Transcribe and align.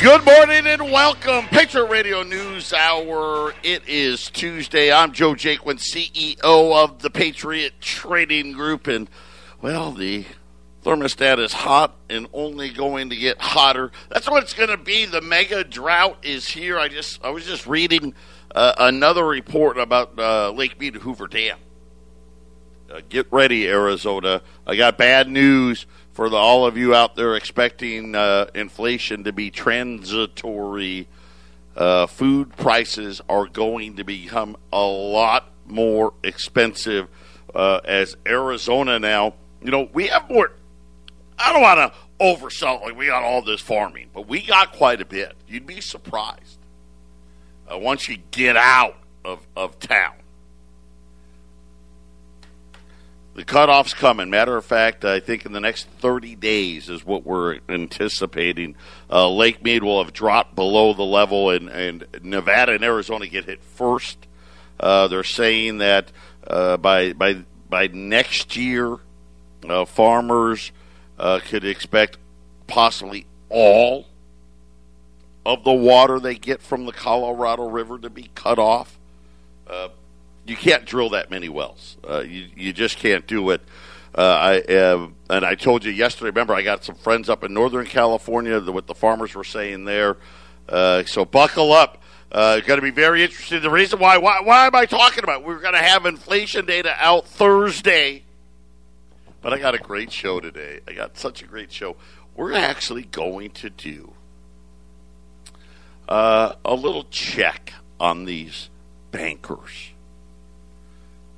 Good 0.00 0.24
morning 0.26 0.66
and 0.66 0.82
welcome. 0.92 1.46
Patriot 1.46 1.86
Radio 1.86 2.22
News 2.22 2.74
Hour. 2.74 3.54
It 3.62 3.88
is 3.88 4.28
Tuesday. 4.30 4.92
I'm 4.92 5.12
Joe 5.12 5.32
Jaquin, 5.32 5.78
CEO 5.78 6.42
of 6.44 7.00
the 7.00 7.08
Patriot 7.08 7.80
Trading 7.80 8.52
Group. 8.52 8.86
And, 8.86 9.08
well, 9.62 9.92
the 9.92 10.26
thermostat 10.84 11.38
is 11.38 11.54
hot 11.54 11.96
and 12.10 12.28
only 12.34 12.70
going 12.70 13.10
to 13.10 13.16
get 13.16 13.40
hotter. 13.40 13.92
That's 14.10 14.28
what 14.28 14.42
it's 14.42 14.52
going 14.52 14.68
to 14.68 14.76
be. 14.76 15.06
The 15.06 15.22
mega 15.22 15.64
drought 15.64 16.18
is 16.22 16.48
here. 16.48 16.78
I 16.78 16.88
just 16.88 17.24
I 17.24 17.30
was 17.30 17.46
just 17.46 17.66
reading 17.66 18.14
uh, 18.54 18.74
another 18.78 19.24
report 19.24 19.78
about 19.78 20.18
uh, 20.18 20.50
Lake 20.50 20.78
Mead 20.78 20.96
Hoover 20.96 21.26
Dam. 21.26 21.56
Uh, 22.92 23.00
get 23.08 23.26
ready, 23.32 23.66
Arizona. 23.66 24.42
I 24.66 24.76
got 24.76 24.98
bad 24.98 25.28
news 25.28 25.86
for 26.14 26.30
the, 26.30 26.36
all 26.36 26.64
of 26.64 26.78
you 26.78 26.94
out 26.94 27.16
there 27.16 27.34
expecting 27.34 28.14
uh, 28.14 28.46
inflation 28.54 29.24
to 29.24 29.32
be 29.32 29.50
transitory. 29.50 31.08
Uh, 31.76 32.06
food 32.06 32.56
prices 32.56 33.20
are 33.28 33.46
going 33.46 33.96
to 33.96 34.04
become 34.04 34.56
a 34.72 34.84
lot 34.84 35.50
more 35.66 36.14
expensive 36.22 37.08
uh, 37.52 37.80
as 37.84 38.16
Arizona 38.26 38.98
now. 39.00 39.34
You 39.60 39.72
know, 39.72 39.88
we 39.92 40.06
have 40.06 40.30
more. 40.30 40.52
I 41.36 41.52
don't 41.52 41.62
want 41.62 41.92
to 41.92 41.98
oversell 42.24 42.80
like 42.82 42.96
we 42.96 43.06
got 43.06 43.24
all 43.24 43.42
this 43.42 43.60
farming, 43.60 44.10
but 44.14 44.28
we 44.28 44.40
got 44.40 44.72
quite 44.72 45.00
a 45.00 45.04
bit. 45.04 45.34
You'd 45.48 45.66
be 45.66 45.80
surprised 45.80 46.58
uh, 47.70 47.76
once 47.76 48.08
you 48.08 48.18
get 48.30 48.56
out 48.56 48.96
of, 49.24 49.44
of 49.56 49.80
town. 49.80 50.14
The 53.34 53.44
cutoff's 53.44 53.94
coming. 53.94 54.30
Matter 54.30 54.56
of 54.56 54.64
fact, 54.64 55.04
I 55.04 55.18
think 55.18 55.44
in 55.44 55.52
the 55.52 55.60
next 55.60 55.88
30 55.98 56.36
days 56.36 56.88
is 56.88 57.04
what 57.04 57.26
we're 57.26 57.58
anticipating. 57.68 58.76
Uh, 59.10 59.28
Lake 59.28 59.62
Mead 59.62 59.82
will 59.82 60.02
have 60.02 60.12
dropped 60.12 60.54
below 60.54 60.94
the 60.94 61.02
level, 61.02 61.50
and, 61.50 61.68
and 61.68 62.06
Nevada 62.22 62.72
and 62.74 62.84
Arizona 62.84 63.26
get 63.26 63.46
hit 63.46 63.60
first. 63.62 64.28
Uh, 64.78 65.08
they're 65.08 65.24
saying 65.24 65.78
that 65.78 66.12
uh, 66.46 66.76
by 66.76 67.12
by 67.12 67.44
by 67.68 67.88
next 67.88 68.56
year, 68.56 68.98
uh, 69.68 69.84
farmers 69.84 70.70
uh, 71.18 71.40
could 71.44 71.64
expect 71.64 72.18
possibly 72.66 73.26
all 73.48 74.06
of 75.44 75.64
the 75.64 75.72
water 75.72 76.20
they 76.20 76.34
get 76.34 76.62
from 76.62 76.86
the 76.86 76.92
Colorado 76.92 77.68
River 77.68 77.98
to 77.98 78.10
be 78.10 78.30
cut 78.34 78.58
off. 78.58 78.98
You 80.46 80.56
can't 80.56 80.84
drill 80.84 81.10
that 81.10 81.30
many 81.30 81.48
wells. 81.48 81.96
Uh, 82.08 82.20
you 82.20 82.48
you 82.54 82.72
just 82.72 82.98
can't 82.98 83.26
do 83.26 83.50
it. 83.50 83.62
Uh, 84.14 84.62
I 84.68 85.08
and 85.30 85.44
I 85.44 85.54
told 85.54 85.84
you 85.84 85.90
yesterday. 85.90 86.26
Remember, 86.26 86.54
I 86.54 86.62
got 86.62 86.84
some 86.84 86.94
friends 86.94 87.28
up 87.28 87.42
in 87.42 87.54
Northern 87.54 87.86
California. 87.86 88.60
What 88.60 88.86
the 88.86 88.94
farmers 88.94 89.34
were 89.34 89.44
saying 89.44 89.84
there. 89.86 90.18
Uh, 90.68 91.04
so 91.04 91.24
buckle 91.24 91.72
up. 91.72 92.02
Uh, 92.30 92.60
going 92.60 92.78
to 92.78 92.82
be 92.82 92.90
very 92.90 93.22
interesting. 93.22 93.62
The 93.62 93.70
reason 93.70 93.98
why, 93.98 94.18
why 94.18 94.40
why 94.40 94.66
am 94.66 94.74
I 94.74 94.86
talking 94.86 95.24
about? 95.24 95.44
We're 95.44 95.60
going 95.60 95.74
to 95.74 95.82
have 95.82 96.04
inflation 96.04 96.66
data 96.66 96.94
out 96.98 97.26
Thursday. 97.26 98.24
But 99.40 99.52
I 99.52 99.58
got 99.58 99.74
a 99.74 99.78
great 99.78 100.10
show 100.10 100.40
today. 100.40 100.80
I 100.88 100.94
got 100.94 101.16
such 101.16 101.42
a 101.42 101.46
great 101.46 101.70
show. 101.70 101.96
We're 102.34 102.54
actually 102.54 103.04
going 103.04 103.50
to 103.50 103.70
do 103.70 104.14
uh, 106.08 106.54
a 106.64 106.74
little 106.74 107.04
check 107.04 107.72
on 108.00 108.24
these 108.24 108.70
bankers 109.10 109.93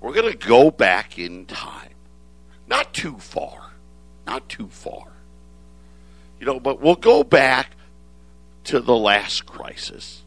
we're 0.07 0.13
going 0.13 0.31
to 0.31 0.47
go 0.47 0.71
back 0.71 1.19
in 1.19 1.47
time. 1.47 1.91
Not 2.69 2.95
too 2.95 3.19
far. 3.19 3.73
Not 4.25 4.49
too 4.49 4.69
far. 4.69 5.09
You 6.39 6.47
know, 6.47 6.61
but 6.61 6.81
we'll 6.81 6.95
go 6.95 7.25
back 7.25 7.73
to 8.65 8.79
the 8.79 8.95
last 8.95 9.47
crisis. 9.47 10.23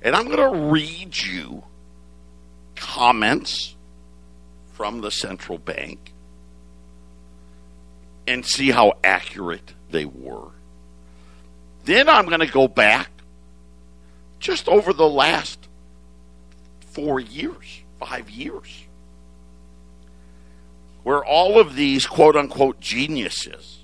And 0.00 0.16
I'm 0.16 0.28
going 0.28 0.38
to 0.38 0.70
read 0.70 1.14
you 1.18 1.64
comments 2.76 3.76
from 4.72 5.02
the 5.02 5.10
central 5.10 5.58
bank 5.58 6.14
and 8.26 8.46
see 8.46 8.70
how 8.70 8.94
accurate 9.04 9.74
they 9.90 10.06
were. 10.06 10.48
Then 11.84 12.08
I'm 12.08 12.24
going 12.24 12.40
to 12.40 12.50
go 12.50 12.68
back 12.68 13.10
just 14.40 14.66
over 14.66 14.94
the 14.94 15.10
last 15.10 15.68
four 16.80 17.20
years 17.20 17.83
five 18.04 18.30
years. 18.30 18.84
Where 21.02 21.24
all 21.24 21.58
of 21.58 21.74
these 21.74 22.06
quote 22.06 22.36
unquote 22.36 22.80
geniuses 22.80 23.80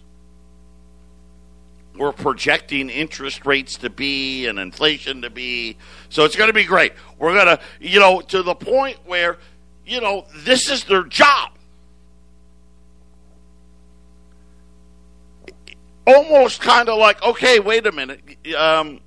were 1.97 2.13
projecting 2.13 2.89
interest 2.89 3.45
rates 3.45 3.77
to 3.77 3.91
be 3.91 4.47
and 4.47 4.59
inflation 4.59 5.23
to 5.23 5.31
be. 5.31 5.77
So 6.09 6.25
it's 6.25 6.37
going 6.37 6.49
to 6.49 6.55
be 6.55 6.65
great. 6.65 6.93
We're 7.19 7.35
going 7.35 7.59
to, 7.59 7.61
you 7.79 8.01
know, 8.01 8.21
to 8.23 8.43
the 8.43 8.55
point 8.55 8.99
where, 9.05 9.37
you 9.87 10.01
know, 10.01 10.27
this 10.35 10.71
is 10.71 10.85
their 10.85 11.05
job. 11.05 11.51
Almost 16.07 16.63
kind 16.63 16.89
of 16.89 16.99
like, 16.99 17.23
okay, 17.23 17.61
wait 17.61 17.87
a 17.87 17.93
minute. 17.93 18.21
Um, 18.57 19.01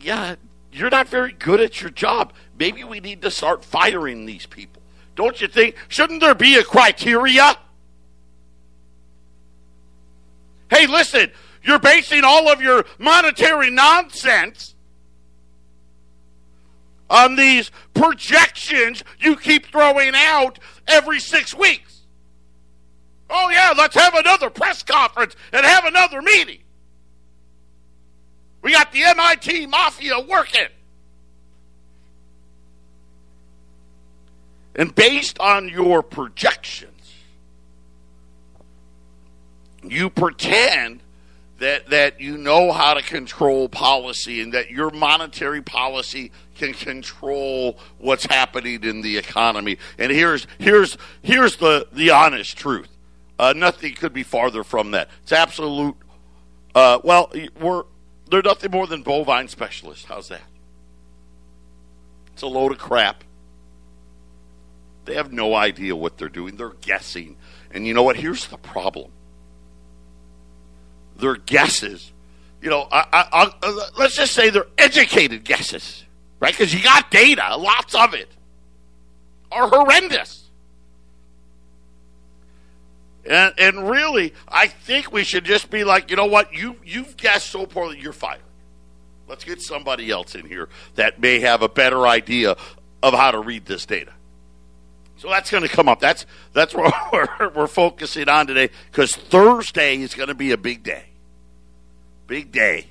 yeah, 0.00 0.36
you're 0.76 0.90
not 0.90 1.08
very 1.08 1.32
good 1.32 1.60
at 1.60 1.80
your 1.80 1.90
job. 1.90 2.32
Maybe 2.58 2.84
we 2.84 3.00
need 3.00 3.22
to 3.22 3.30
start 3.30 3.64
firing 3.64 4.26
these 4.26 4.44
people. 4.44 4.82
Don't 5.14 5.40
you 5.40 5.48
think? 5.48 5.74
Shouldn't 5.88 6.20
there 6.20 6.34
be 6.34 6.56
a 6.56 6.64
criteria? 6.64 7.56
Hey, 10.68 10.86
listen, 10.86 11.30
you're 11.62 11.78
basing 11.78 12.24
all 12.24 12.48
of 12.50 12.60
your 12.60 12.84
monetary 12.98 13.70
nonsense 13.70 14.74
on 17.08 17.36
these 17.36 17.70
projections 17.94 19.02
you 19.18 19.36
keep 19.36 19.66
throwing 19.66 20.12
out 20.14 20.58
every 20.86 21.20
six 21.20 21.54
weeks. 21.54 22.02
Oh, 23.30 23.48
yeah, 23.48 23.72
let's 23.76 23.94
have 23.94 24.14
another 24.14 24.50
press 24.50 24.82
conference 24.82 25.34
and 25.52 25.64
have 25.64 25.84
another 25.84 26.20
meeting. 26.20 26.58
We 28.62 28.72
got 28.72 28.92
the 28.92 29.04
MIT 29.04 29.66
mafia 29.66 30.20
working. 30.20 30.68
And 34.74 34.94
based 34.94 35.38
on 35.38 35.68
your 35.68 36.02
projections, 36.02 37.14
you 39.82 40.10
pretend 40.10 41.00
that 41.58 41.88
that 41.88 42.20
you 42.20 42.36
know 42.36 42.70
how 42.72 42.94
to 42.94 43.02
control 43.02 43.68
policy 43.68 44.42
and 44.42 44.52
that 44.52 44.70
your 44.70 44.90
monetary 44.90 45.62
policy 45.62 46.30
can 46.54 46.74
control 46.74 47.78
what's 47.98 48.26
happening 48.26 48.82
in 48.84 49.00
the 49.00 49.16
economy. 49.16 49.78
And 49.98 50.12
here's 50.12 50.46
here's 50.58 50.98
here's 51.22 51.56
the 51.56 51.88
the 51.92 52.10
honest 52.10 52.56
truth. 52.56 52.88
Uh, 53.38 53.54
nothing 53.56 53.94
could 53.94 54.12
be 54.12 54.22
farther 54.22 54.64
from 54.64 54.92
that. 54.92 55.08
It's 55.22 55.32
absolute. 55.32 55.96
Uh, 56.74 56.98
well, 57.02 57.32
we're 57.60 57.84
they're 58.28 58.42
nothing 58.42 58.70
more 58.70 58.86
than 58.86 59.02
bovine 59.02 59.48
specialists. 59.48 60.04
How's 60.04 60.28
that? 60.28 60.42
It's 62.32 62.42
a 62.42 62.46
load 62.46 62.72
of 62.72 62.78
crap. 62.78 63.24
They 65.04 65.14
have 65.14 65.32
no 65.32 65.54
idea 65.54 65.94
what 65.94 66.18
they're 66.18 66.28
doing. 66.28 66.56
They're 66.56 66.70
guessing. 66.80 67.36
And 67.70 67.86
you 67.86 67.94
know 67.94 68.02
what? 68.02 68.16
Here's 68.16 68.46
the 68.48 68.58
problem. 68.58 69.10
Their 71.16 71.36
guesses, 71.36 72.12
you 72.60 72.68
know, 72.68 72.88
I, 72.90 73.06
I, 73.12 73.52
I, 73.62 73.88
let's 73.96 74.16
just 74.16 74.34
say 74.34 74.50
they're 74.50 74.66
educated 74.76 75.44
guesses, 75.44 76.04
right? 76.40 76.52
Because 76.52 76.74
you 76.74 76.82
got 76.82 77.10
data, 77.10 77.56
lots 77.56 77.94
of 77.94 78.12
it, 78.12 78.28
are 79.50 79.68
horrendous. 79.68 80.45
And, 83.28 83.54
and 83.58 83.90
really, 83.90 84.34
I 84.48 84.68
think 84.68 85.12
we 85.12 85.24
should 85.24 85.44
just 85.44 85.70
be 85.70 85.84
like, 85.84 86.10
you 86.10 86.16
know 86.16 86.26
what? 86.26 86.52
You 86.52 86.76
you've 86.84 87.16
guessed 87.16 87.50
so 87.50 87.66
poorly, 87.66 87.98
you're 88.00 88.12
fired. 88.12 88.40
Let's 89.28 89.44
get 89.44 89.60
somebody 89.60 90.10
else 90.10 90.34
in 90.34 90.46
here 90.46 90.68
that 90.94 91.20
may 91.20 91.40
have 91.40 91.62
a 91.62 91.68
better 91.68 92.06
idea 92.06 92.56
of 93.02 93.14
how 93.14 93.32
to 93.32 93.40
read 93.40 93.66
this 93.66 93.84
data. 93.84 94.12
So 95.16 95.28
that's 95.28 95.50
going 95.50 95.62
to 95.62 95.68
come 95.68 95.88
up. 95.88 96.00
That's 96.00 96.26
that's 96.52 96.74
what 96.74 96.94
we're, 97.12 97.48
we're 97.50 97.66
focusing 97.66 98.28
on 98.28 98.46
today 98.46 98.70
because 98.90 99.14
Thursday 99.14 99.96
is 99.96 100.14
going 100.14 100.28
to 100.28 100.34
be 100.34 100.52
a 100.52 100.58
big 100.58 100.82
day. 100.82 101.06
Big 102.26 102.52
day. 102.52 102.86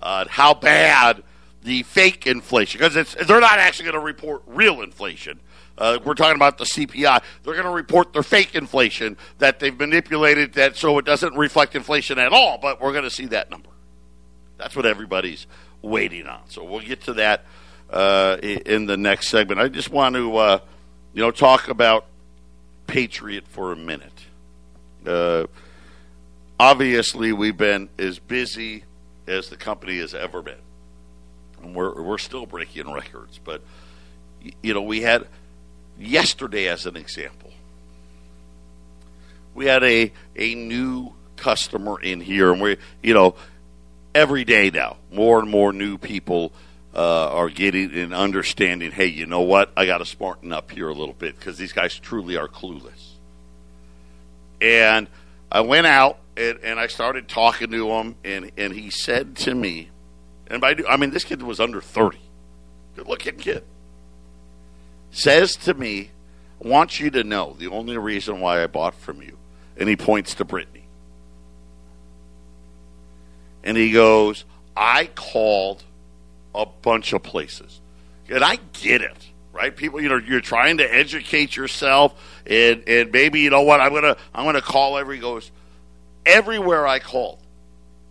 Uh, 0.00 0.26
how 0.28 0.54
bad 0.54 1.22
the 1.62 1.82
fake 1.82 2.26
inflation 2.26 2.78
because 2.78 3.14
they're 3.26 3.40
not 3.40 3.58
actually 3.58 3.90
going 3.90 4.00
to 4.00 4.04
report 4.04 4.42
real 4.46 4.82
inflation. 4.82 5.40
Uh, 5.78 5.98
we're 6.04 6.14
talking 6.14 6.36
about 6.36 6.58
the 6.58 6.64
CPI. 6.64 7.22
They're 7.42 7.54
going 7.54 7.64
to 7.64 7.70
report 7.70 8.12
their 8.12 8.22
fake 8.22 8.54
inflation 8.54 9.16
that 9.38 9.60
they've 9.60 9.78
manipulated 9.78 10.54
that 10.54 10.76
so 10.76 10.98
it 10.98 11.04
doesn't 11.04 11.34
reflect 11.36 11.74
inflation 11.74 12.18
at 12.18 12.32
all. 12.32 12.58
But 12.58 12.80
we're 12.80 12.92
going 12.92 13.04
to 13.04 13.10
see 13.10 13.26
that 13.26 13.50
number. 13.50 13.70
That's 14.56 14.74
what 14.74 14.84
everybody's 14.84 15.46
waiting 15.80 16.26
on. 16.26 16.40
So 16.48 16.64
we'll 16.64 16.80
get 16.80 17.02
to 17.02 17.14
that 17.14 17.44
uh, 17.90 18.38
in 18.42 18.86
the 18.86 18.96
next 18.96 19.28
segment. 19.28 19.60
I 19.60 19.68
just 19.68 19.90
want 19.90 20.16
to 20.16 20.36
uh, 20.36 20.58
you 21.18 21.22
know, 21.22 21.30
talk 21.30 21.68
about 21.68 22.06
Patriot 22.86 23.46
for 23.48 23.72
a 23.72 23.76
minute. 23.76 24.26
Uh, 25.06 25.46
obviously, 26.60 27.32
we've 27.32 27.56
been 27.56 27.88
as 27.98 28.18
busy 28.18 28.84
as 29.26 29.48
the 29.48 29.56
company 29.56 29.98
has 29.98 30.14
ever 30.14 30.42
been. 30.42 30.60
And 31.62 31.74
we're, 31.74 32.02
we're 32.02 32.18
still 32.18 32.46
breaking 32.46 32.92
records. 32.92 33.40
But, 33.42 33.62
you 34.62 34.74
know, 34.74 34.82
we 34.82 35.00
had 35.00 35.26
yesterday, 35.98 36.68
as 36.68 36.86
an 36.86 36.96
example, 36.96 37.52
we 39.54 39.66
had 39.66 39.82
a, 39.82 40.12
a 40.36 40.54
new 40.54 41.12
customer 41.36 42.00
in 42.00 42.20
here, 42.20 42.52
and 42.52 42.60
we, 42.60 42.76
you 43.02 43.14
know, 43.14 43.34
every 44.14 44.44
day 44.44 44.70
now, 44.70 44.96
more 45.12 45.38
and 45.40 45.50
more 45.50 45.72
new 45.72 45.98
people 45.98 46.52
uh, 46.94 47.30
are 47.30 47.48
getting 47.48 47.92
and 47.94 48.14
understanding. 48.14 48.90
Hey, 48.90 49.06
you 49.06 49.26
know 49.26 49.42
what? 49.42 49.72
I 49.76 49.86
got 49.86 49.98
to 49.98 50.06
smarten 50.06 50.52
up 50.52 50.70
here 50.70 50.88
a 50.88 50.94
little 50.94 51.14
bit 51.14 51.36
because 51.36 51.58
these 51.58 51.72
guys 51.72 51.98
truly 51.98 52.36
are 52.36 52.48
clueless. 52.48 53.12
And 54.60 55.06
I 55.50 55.60
went 55.60 55.86
out 55.86 56.18
and, 56.36 56.58
and 56.62 56.80
I 56.80 56.86
started 56.88 57.28
talking 57.28 57.70
to 57.70 57.90
him, 57.90 58.16
and 58.24 58.50
and 58.56 58.72
he 58.72 58.90
said 58.90 59.36
to 59.38 59.54
me, 59.54 59.90
and 60.48 60.60
by 60.60 60.76
I 60.88 60.96
mean 60.96 61.10
this 61.10 61.24
kid 61.24 61.42
was 61.42 61.60
under 61.60 61.80
thirty, 61.80 62.20
good 62.96 63.06
looking 63.06 63.36
kid, 63.36 63.64
says 65.10 65.56
to 65.56 65.74
me, 65.74 66.10
"I 66.64 66.68
want 66.68 67.00
you 67.00 67.10
to 67.10 67.24
know 67.24 67.56
the 67.58 67.68
only 67.68 67.96
reason 67.98 68.40
why 68.40 68.62
I 68.62 68.66
bought 68.66 68.94
from 68.94 69.22
you," 69.22 69.36
and 69.76 69.88
he 69.88 69.96
points 69.96 70.34
to 70.34 70.44
Brittany 70.44 70.78
and 73.64 73.76
he 73.76 73.92
goes, 73.92 74.44
I 74.76 75.10
called 75.14 75.82
a 76.54 76.64
bunch 76.64 77.12
of 77.12 77.22
places. 77.22 77.80
And 78.30 78.44
I 78.44 78.58
get 78.72 79.02
it, 79.02 79.16
right? 79.52 79.74
People, 79.74 80.00
you 80.00 80.08
know, 80.08 80.16
you're 80.16 80.40
trying 80.40 80.78
to 80.78 80.84
educate 80.84 81.56
yourself 81.56 82.14
and, 82.46 82.82
and 82.86 83.12
maybe, 83.12 83.40
you 83.40 83.50
know 83.50 83.62
what, 83.62 83.80
I'm 83.80 83.92
gonna 83.92 84.16
I'm 84.34 84.44
gonna 84.44 84.62
call 84.62 84.98
every 84.98 85.18
goes 85.18 85.50
everywhere 86.24 86.86
I 86.86 86.98
called. 86.98 87.40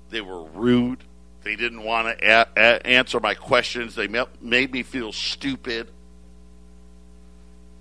They 0.10 0.22
were 0.22 0.44
rude. 0.44 1.00
They 1.44 1.56
didn't 1.56 1.84
want 1.84 2.20
to 2.20 2.26
a- 2.30 2.48
a- 2.56 2.86
answer 2.86 3.20
my 3.20 3.34
questions. 3.34 3.96
They 3.96 4.08
made 4.42 4.72
me 4.72 4.84
feel 4.84 5.12
stupid. 5.12 5.88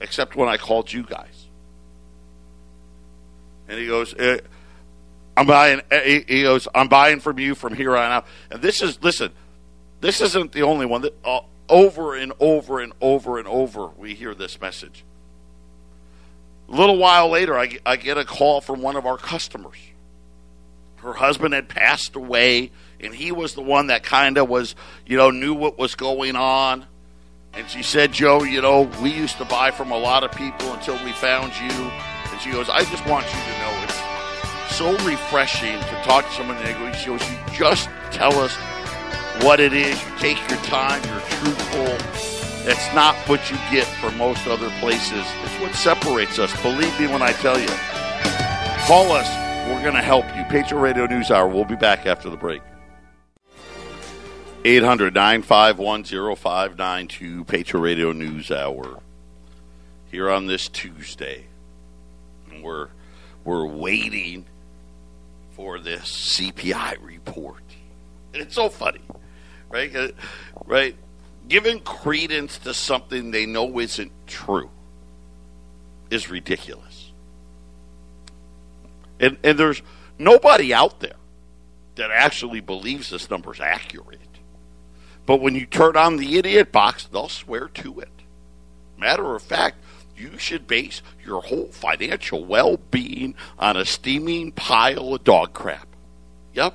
Except 0.00 0.36
when 0.36 0.48
I 0.48 0.56
called 0.56 0.92
you 0.92 1.02
guys. 1.02 1.46
And 3.68 3.78
he 3.78 3.86
goes, 3.86 4.14
eh, 4.18 4.38
I'm 5.36 5.46
buying. 5.46 5.80
Eh, 5.90 6.22
he 6.26 6.42
goes, 6.42 6.68
I'm 6.74 6.88
buying 6.88 7.20
from 7.20 7.38
you 7.38 7.54
from 7.54 7.74
here 7.74 7.96
on 7.96 8.10
out. 8.10 8.26
And 8.50 8.62
this 8.62 8.82
is, 8.82 9.02
listen, 9.02 9.32
this 10.00 10.20
isn't 10.20 10.52
the 10.52 10.62
only 10.62 10.86
one 10.86 11.02
that 11.02 11.14
uh, 11.24 11.40
over 11.68 12.14
and 12.14 12.32
over 12.40 12.80
and 12.80 12.92
over 13.00 13.38
and 13.38 13.48
over 13.48 13.88
we 13.88 14.14
hear 14.14 14.34
this 14.34 14.60
message. 14.60 15.04
A 16.68 16.72
little 16.72 16.96
while 16.96 17.28
later, 17.28 17.58
I, 17.58 17.78
I 17.84 17.96
get 17.96 18.18
a 18.18 18.24
call 18.24 18.60
from 18.60 18.82
one 18.82 18.96
of 18.96 19.06
our 19.06 19.18
customers. 19.18 19.78
Her 20.96 21.12
husband 21.12 21.54
had 21.54 21.68
passed 21.68 22.16
away, 22.16 22.72
and 22.98 23.14
he 23.14 23.30
was 23.30 23.54
the 23.54 23.62
one 23.62 23.88
that 23.88 24.02
kind 24.02 24.38
of 24.38 24.48
was, 24.48 24.74
you 25.06 25.16
know, 25.16 25.30
knew 25.30 25.54
what 25.54 25.78
was 25.78 25.94
going 25.94 26.34
on. 26.34 26.86
And 27.56 27.68
she 27.70 27.82
said, 27.82 28.12
Joe, 28.12 28.42
you 28.42 28.60
know, 28.60 28.82
we 29.00 29.10
used 29.10 29.38
to 29.38 29.46
buy 29.46 29.70
from 29.70 29.90
a 29.90 29.96
lot 29.96 30.22
of 30.22 30.30
people 30.32 30.72
until 30.74 31.02
we 31.02 31.12
found 31.12 31.54
you. 31.56 31.70
And 32.30 32.40
she 32.40 32.50
goes, 32.52 32.68
I 32.68 32.84
just 32.84 33.06
want 33.06 33.24
you 33.24 33.40
to 33.40 33.58
know 33.58 33.84
it's 33.84 34.76
so 34.76 34.92
refreshing 35.08 35.80
to 35.80 36.02
talk 36.04 36.26
to 36.26 36.32
someone 36.32 36.58
and 36.58 36.94
she 36.96 37.06
goes, 37.06 37.30
you 37.30 37.38
just 37.54 37.88
tell 38.12 38.38
us 38.38 38.54
what 39.42 39.58
it 39.58 39.72
is. 39.72 40.00
You 40.02 40.18
take 40.18 40.38
your 40.50 40.58
time. 40.60 41.02
You're 41.04 41.20
truthful. 41.20 41.86
That's 42.64 42.94
not 42.94 43.16
what 43.28 43.50
you 43.50 43.56
get 43.70 43.86
from 43.86 44.18
most 44.18 44.46
other 44.46 44.68
places. 44.80 45.24
It's 45.44 45.60
what 45.60 45.74
separates 45.74 46.38
us. 46.38 46.52
Believe 46.62 47.00
me 47.00 47.06
when 47.06 47.22
I 47.22 47.32
tell 47.32 47.58
you. 47.58 47.68
Call 48.86 49.12
us. 49.12 49.28
We're 49.68 49.82
going 49.82 49.94
to 49.94 50.02
help 50.02 50.24
you. 50.36 50.44
Patriot 50.44 50.80
Radio 50.80 51.06
News 51.06 51.30
Hour. 51.30 51.48
We'll 51.48 51.64
be 51.64 51.74
back 51.74 52.04
after 52.04 52.28
the 52.28 52.36
break. 52.36 52.60
800 54.66 55.14
951 55.14 56.02
0592 56.02 57.44
Patriot 57.44 57.80
Radio 57.80 58.10
News 58.10 58.50
Hour. 58.50 59.00
Here 60.10 60.28
on 60.28 60.48
this 60.48 60.68
Tuesday. 60.68 61.44
We're, 62.60 62.88
we're 63.44 63.64
waiting 63.64 64.44
for 65.52 65.78
this 65.78 66.36
CPI 66.36 66.96
report. 67.00 67.62
And 68.34 68.42
it's 68.42 68.56
so 68.56 68.68
funny, 68.68 69.02
right? 69.68 70.12
Right? 70.64 70.96
Giving 71.46 71.78
credence 71.78 72.58
to 72.58 72.74
something 72.74 73.30
they 73.30 73.46
know 73.46 73.78
isn't 73.78 74.10
true 74.26 74.70
is 76.10 76.28
ridiculous. 76.28 77.12
And, 79.20 79.36
and 79.44 79.56
there's 79.56 79.80
nobody 80.18 80.74
out 80.74 80.98
there 80.98 81.14
that 81.94 82.10
actually 82.10 82.60
believes 82.60 83.10
this 83.10 83.30
number 83.30 83.54
is 83.54 83.60
accurate. 83.60 84.25
But 85.26 85.40
when 85.40 85.56
you 85.56 85.66
turn 85.66 85.96
on 85.96 86.16
the 86.16 86.38
idiot 86.38 86.72
box, 86.72 87.04
they'll 87.04 87.28
swear 87.28 87.68
to 87.68 88.00
it. 88.00 88.08
Matter 88.96 89.34
of 89.34 89.42
fact, 89.42 89.76
you 90.16 90.38
should 90.38 90.66
base 90.66 91.02
your 91.24 91.42
whole 91.42 91.66
financial 91.66 92.44
well 92.44 92.78
being 92.90 93.34
on 93.58 93.76
a 93.76 93.84
steaming 93.84 94.52
pile 94.52 95.14
of 95.14 95.24
dog 95.24 95.52
crap. 95.52 95.88
Yep. 96.54 96.74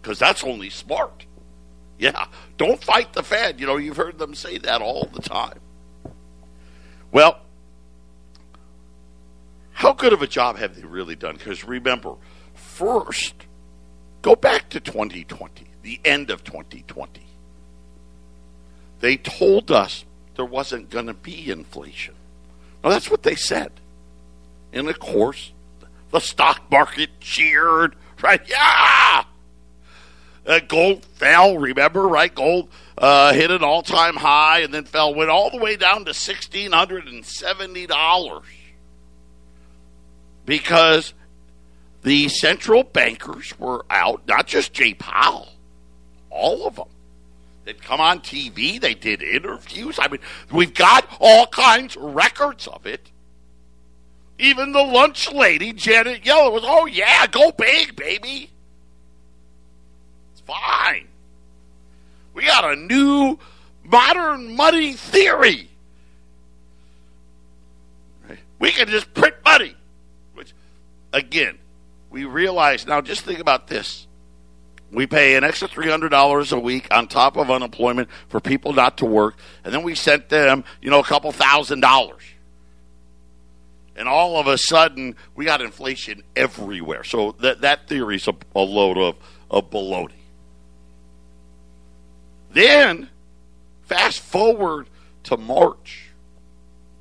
Because 0.00 0.18
that's 0.18 0.42
only 0.42 0.70
smart. 0.70 1.26
Yeah. 1.98 2.26
Don't 2.56 2.82
fight 2.82 3.12
the 3.12 3.22
Fed. 3.22 3.60
You 3.60 3.66
know, 3.66 3.76
you've 3.76 3.96
heard 3.96 4.18
them 4.18 4.34
say 4.34 4.58
that 4.58 4.80
all 4.80 5.08
the 5.12 5.22
time. 5.22 5.60
Well, 7.12 7.38
how 9.72 9.92
good 9.92 10.12
of 10.12 10.22
a 10.22 10.26
job 10.26 10.56
have 10.56 10.74
they 10.74 10.86
really 10.86 11.14
done? 11.14 11.36
Because 11.36 11.64
remember, 11.64 12.14
first, 12.54 13.34
go 14.22 14.34
back 14.34 14.68
to 14.70 14.80
2020, 14.80 15.66
the 15.82 16.00
end 16.04 16.30
of 16.30 16.42
2020. 16.42 17.27
They 19.00 19.16
told 19.16 19.70
us 19.70 20.04
there 20.36 20.44
wasn't 20.44 20.90
going 20.90 21.06
to 21.06 21.14
be 21.14 21.50
inflation. 21.50 22.14
Now, 22.82 22.90
that's 22.90 23.10
what 23.10 23.22
they 23.22 23.34
said. 23.34 23.72
And 24.72 24.88
of 24.88 24.98
course, 24.98 25.52
the 26.10 26.20
stock 26.20 26.70
market 26.70 27.20
cheered, 27.20 27.96
right? 28.22 28.40
Yeah! 28.46 29.24
Uh, 30.46 30.60
gold 30.60 31.04
fell, 31.04 31.58
remember, 31.58 32.08
right? 32.08 32.34
Gold 32.34 32.70
uh, 32.96 33.34
hit 33.34 33.50
an 33.50 33.62
all 33.62 33.82
time 33.82 34.16
high 34.16 34.60
and 34.60 34.72
then 34.72 34.84
fell, 34.84 35.14
went 35.14 35.28
all 35.30 35.50
the 35.50 35.58
way 35.58 35.76
down 35.76 36.06
to 36.06 36.12
$1,670 36.12 38.42
because 40.46 41.12
the 42.02 42.28
central 42.28 42.82
bankers 42.82 43.58
were 43.58 43.84
out, 43.90 44.26
not 44.26 44.46
just 44.46 44.72
Jay 44.72 44.94
Powell, 44.94 45.48
all 46.30 46.66
of 46.66 46.76
them. 46.76 46.88
They'd 47.68 47.82
come 47.82 48.00
on 48.00 48.20
TV. 48.20 48.80
They 48.80 48.94
did 48.94 49.22
interviews. 49.22 49.98
I 50.00 50.08
mean, 50.08 50.22
we've 50.50 50.72
got 50.72 51.06
all 51.20 51.46
kinds 51.48 51.96
of 51.96 52.02
records 52.14 52.66
of 52.66 52.86
it. 52.86 53.10
Even 54.38 54.72
the 54.72 54.82
lunch 54.82 55.30
lady, 55.30 55.74
Janet 55.74 56.22
Yellen, 56.22 56.54
was, 56.54 56.62
oh, 56.64 56.86
yeah, 56.86 57.26
go 57.26 57.52
big, 57.52 57.94
baby. 57.94 58.50
It's 60.32 60.40
fine. 60.46 61.08
We 62.32 62.46
got 62.46 62.72
a 62.72 62.74
new 62.74 63.38
modern 63.84 64.56
money 64.56 64.94
theory. 64.94 65.68
We 68.58 68.70
can 68.70 68.88
just 68.88 69.12
print 69.12 69.34
money. 69.44 69.76
Which, 70.32 70.54
again, 71.12 71.58
we 72.08 72.24
realize 72.24 72.86
now, 72.86 73.02
just 73.02 73.26
think 73.26 73.40
about 73.40 73.66
this 73.66 74.07
we 74.90 75.06
pay 75.06 75.36
an 75.36 75.44
extra 75.44 75.68
$300 75.68 76.52
a 76.52 76.58
week 76.58 76.88
on 76.90 77.08
top 77.08 77.36
of 77.36 77.50
unemployment 77.50 78.08
for 78.28 78.40
people 78.40 78.72
not 78.72 78.98
to 78.98 79.04
work, 79.04 79.36
and 79.64 79.72
then 79.72 79.82
we 79.82 79.94
sent 79.94 80.28
them, 80.28 80.64
you 80.80 80.90
know, 80.90 81.00
a 81.00 81.04
couple 81.04 81.30
thousand 81.32 81.80
dollars. 81.80 82.22
And 83.96 84.08
all 84.08 84.36
of 84.36 84.46
a 84.46 84.56
sudden, 84.56 85.16
we 85.34 85.44
got 85.44 85.60
inflation 85.60 86.22
everywhere. 86.36 87.02
So 87.04 87.32
that, 87.40 87.62
that 87.62 87.88
theory 87.88 88.16
is 88.16 88.28
a, 88.28 88.34
a 88.54 88.60
load 88.60 88.96
of, 88.96 89.16
of 89.50 89.70
baloney. 89.70 90.12
Then, 92.52 93.10
fast 93.82 94.20
forward 94.20 94.88
to 95.24 95.36
March, 95.36 96.10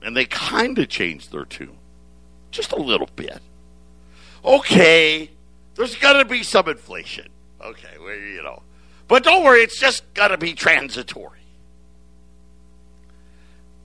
and 0.02 0.18
they 0.18 0.26
kind 0.26 0.78
of 0.80 0.90
changed 0.90 1.32
their 1.32 1.46
tune. 1.46 1.78
Just 2.52 2.72
a 2.74 2.78
little 2.78 3.10
bit. 3.16 3.40
Okay, 4.44 5.30
there's 5.76 5.96
going 5.96 6.18
to 6.18 6.26
be 6.26 6.44
some 6.44 6.68
inflation 6.68 7.28
Okay, 7.62 7.98
well, 8.00 8.16
you 8.16 8.44
know. 8.44 8.62
But 9.08 9.24
don't 9.24 9.44
worry, 9.44 9.62
it's 9.62 9.80
just 9.80 10.14
got 10.14 10.30
to 10.30 10.38
be 10.38 10.54
transitory. 10.54 11.40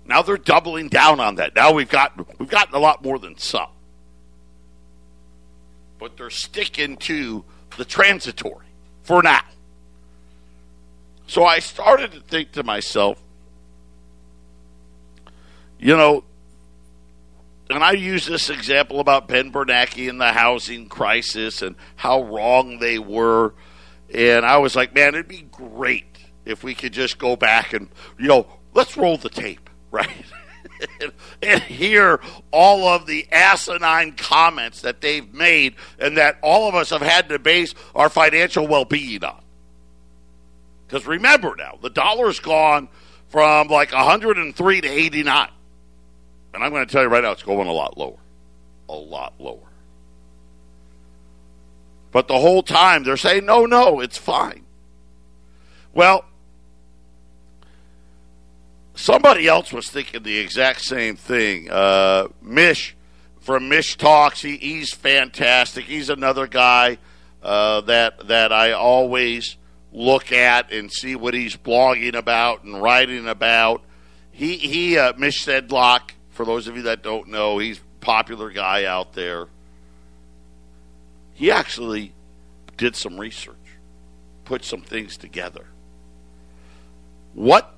Now 0.05 0.23
they're 0.23 0.37
doubling 0.37 0.88
down 0.88 1.21
on 1.21 1.37
that. 1.37 1.55
Now 1.55 1.73
we've 1.73 1.88
got 1.88 2.38
we've 2.38 2.49
gotten 2.49 2.75
a 2.75 2.79
lot 2.79 3.05
more 3.05 3.19
than 3.19 3.38
some. 3.38 3.69
But 5.99 6.17
they're 6.17 6.31
sticking 6.31 6.97
to 6.99 7.45
the 7.76 7.85
transitory 7.85 8.67
for 9.02 9.23
now. 9.23 9.43
So 11.26 11.45
I 11.45 11.61
started 11.61 12.12
to 12.12 12.21
think 12.21 12.52
to 12.52 12.64
myself, 12.64 13.23
you 15.79 15.97
know, 15.97 16.25
and 17.73 17.85
I 17.85 17.93
use 17.93 18.26
this 18.26 18.50
example 18.50 19.00
about 19.00 19.29
Ben 19.29 19.50
Bernanke 19.50 20.09
and 20.09 20.21
the 20.21 20.33
housing 20.33 20.88
crisis 20.88 21.62
and 21.62 21.76
how 21.97 22.23
wrong 22.23 22.79
they 22.79 22.99
were 22.99 23.55
And 24.12 24.45
I 24.45 24.59
was 24.59 24.76
like, 24.76 24.95
man, 24.95 25.14
it'd 25.14 25.29
be 25.29 25.47
great 25.50 26.19
if 26.45 26.62
we 26.62 26.75
could 26.75 26.93
just 26.93 27.19
go 27.19 27.37
back 27.37 27.73
and, 27.73 27.88
you 28.19 28.29
know, 28.29 28.47
let's 28.75 28.97
roll 28.97 29.17
the 29.17 29.31
tape, 29.31 29.71
right? 29.91 30.25
and, 31.43 31.62
hear 31.62 32.21
all 32.50 32.87
of 32.88 33.07
the 33.07 33.26
asinine 33.31 34.12
comments 34.12 34.83
that 34.83 35.00
they've 35.00 35.33
made 35.33 35.76
and 35.99 36.17
that 36.17 36.38
all 36.43 36.69
of 36.69 36.75
us 36.75 36.91
have 36.91 37.02
had 37.02 37.29
to 37.29 37.38
base 37.38 37.75
our 37.95 38.09
financial 38.09 38.67
well 38.67 38.85
being 38.85 39.23
on. 39.25 39.43
Because 40.87 41.07
remember 41.07 41.55
now, 41.57 41.79
the 41.81 41.91
dollar's 41.91 42.41
gone 42.41 42.88
from 43.29 43.69
like 43.69 43.93
103 43.93 44.81
to 44.81 44.88
89. 44.88 45.49
And 46.54 46.62
I'm 46.62 46.71
going 46.71 46.87
to 46.87 46.92
tell 46.92 47.02
you 47.02 47.09
right 47.09 47.23
now, 47.23 47.32
it's 47.32 47.42
going 47.42 47.68
a 47.68 47.73
lot 47.73 47.97
lower. 47.97 48.18
A 48.88 48.94
lot 48.94 49.35
lower. 49.38 49.59
But 52.11 52.28
the 52.28 52.38
whole 52.38 52.62
time 52.62 53.04
they're 53.04 53.16
saying, 53.16 53.47
no, 53.47 53.64
no, 53.64 54.00
it's 54.00 54.18
fine. 54.18 54.64
Well, 55.94 56.25
somebody 58.94 59.49
else 59.49 59.73
was 59.73 59.88
thinking 59.88 60.23
the 60.23 60.38
exact 60.38 60.82
same 60.82 61.16
thing. 61.16 61.71
Uh, 61.71 62.28
Mish 62.42 62.94
from 63.40 63.68
Mish 63.68 63.97
Talks, 63.97 64.42
he, 64.42 64.56
he's 64.56 64.92
fantastic. 64.92 65.85
He's 65.85 66.11
another 66.11 66.47
guy 66.47 66.99
uh, 67.42 67.80
that 67.82 68.28
that 68.28 68.52
I 68.52 68.73
always 68.73 69.56
look 69.92 70.32
at 70.32 70.73
and 70.73 70.90
see 70.90 71.16
what 71.16 71.35
he's 71.35 71.56
blogging 71.56 72.14
about 72.14 72.62
and 72.62 72.80
writing 72.80 73.26
about. 73.26 73.82
He 74.30 74.56
he 74.56 74.99
uh, 74.99 75.14
Mish 75.16 75.44
Shedlock. 75.44 76.12
For 76.42 76.46
those 76.46 76.66
of 76.66 76.76
you 76.76 76.82
that 76.82 77.04
don't 77.04 77.28
know, 77.28 77.58
he's 77.58 77.78
a 77.78 78.04
popular 78.04 78.50
guy 78.50 78.84
out 78.84 79.12
there. 79.12 79.46
He 81.34 81.52
actually 81.52 82.14
did 82.76 82.96
some 82.96 83.16
research, 83.16 83.54
put 84.44 84.64
some 84.64 84.82
things 84.82 85.16
together. 85.16 85.66
What 87.34 87.72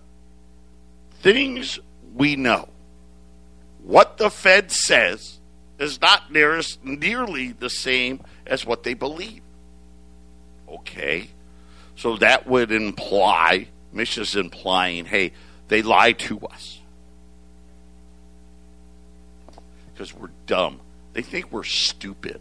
things 1.20 1.78
we 2.14 2.36
know, 2.36 2.70
what 3.82 4.16
the 4.16 4.30
Fed 4.30 4.72
says 4.72 5.40
is 5.78 6.00
not 6.00 6.32
nearly 6.32 7.52
the 7.52 7.68
same 7.68 8.22
as 8.46 8.64
what 8.64 8.82
they 8.82 8.94
believe. 8.94 9.42
Okay. 10.70 11.28
So 11.96 12.16
that 12.16 12.46
would 12.46 12.72
imply, 12.72 13.68
Mish 13.92 14.16
is 14.16 14.34
implying, 14.34 15.04
hey, 15.04 15.32
they 15.68 15.82
lie 15.82 16.12
to 16.12 16.38
us. 16.46 16.80
Because 19.94 20.12
we're 20.12 20.30
dumb. 20.46 20.80
They 21.12 21.22
think 21.22 21.50
we're 21.50 21.64
stupid. 21.64 22.40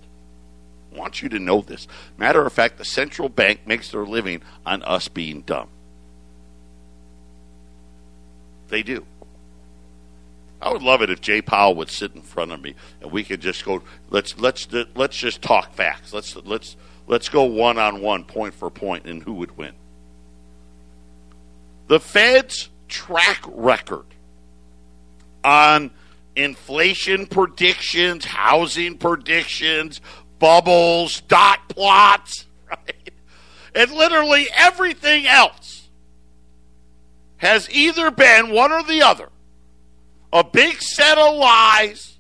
I 0.94 0.98
want 0.98 1.22
you 1.22 1.30
to 1.30 1.40
know 1.40 1.62
this. 1.62 1.88
Matter 2.18 2.46
of 2.46 2.52
fact, 2.52 2.78
the 2.78 2.86
central 2.86 3.30
bank 3.30 3.62
makes 3.66 3.92
their 3.92 4.06
living 4.06 4.42
on 4.66 4.84
us 4.84 5.08
being 5.08 5.42
dumb. 5.42 5.70
They 8.70 8.84
do. 8.84 9.06
I 10.62 10.72
would 10.72 10.82
love 10.82 11.02
it 11.02 11.10
if 11.10 11.20
Jay 11.20 11.42
Powell 11.42 11.76
would 11.76 11.90
sit 11.90 12.16
in 12.16 12.22
front 12.22 12.52
of 12.52 12.62
me 12.62 12.74
and 13.02 13.12
we 13.12 13.24
could 13.24 13.42
just 13.42 13.66
go. 13.66 13.84
Let's 14.10 14.38
let's 14.40 14.68
let's 14.96 15.18
just 15.18 15.42
talk 15.42 15.74
facts. 15.74 16.14
Let's 16.14 16.36
let's 16.38 16.78
let's 17.06 17.28
go 17.28 17.44
one 17.44 17.78
on 17.78 18.02
one, 18.02 18.24
point 18.24 18.54
for 18.54 18.70
point, 18.70 19.06
and 19.06 19.22
who 19.22 19.34
would 19.34 19.58
win. 19.58 19.74
The 21.88 22.00
Fed's 22.00 22.70
track 22.88 23.44
record 23.48 24.06
on 25.44 25.92
inflation 26.36 27.25
predictions, 27.28 28.25
housing 28.25 28.98
predictions, 28.98 30.02
bubbles, 30.40 31.22
dot 31.22 31.70
plots, 31.70 32.46
right? 32.70 33.12
And 33.75 33.92
literally 33.92 34.48
everything 34.56 35.25
else 35.25 35.90
has 37.38 37.70
either 37.70 38.10
been 38.12 38.52
one 38.52 38.72
or 38.72 38.84
the 38.84 39.02
other 39.02 39.30
a 40.32 40.44
big 40.44 40.82
set 40.82 41.18
of 41.18 41.36
lies 41.36 42.18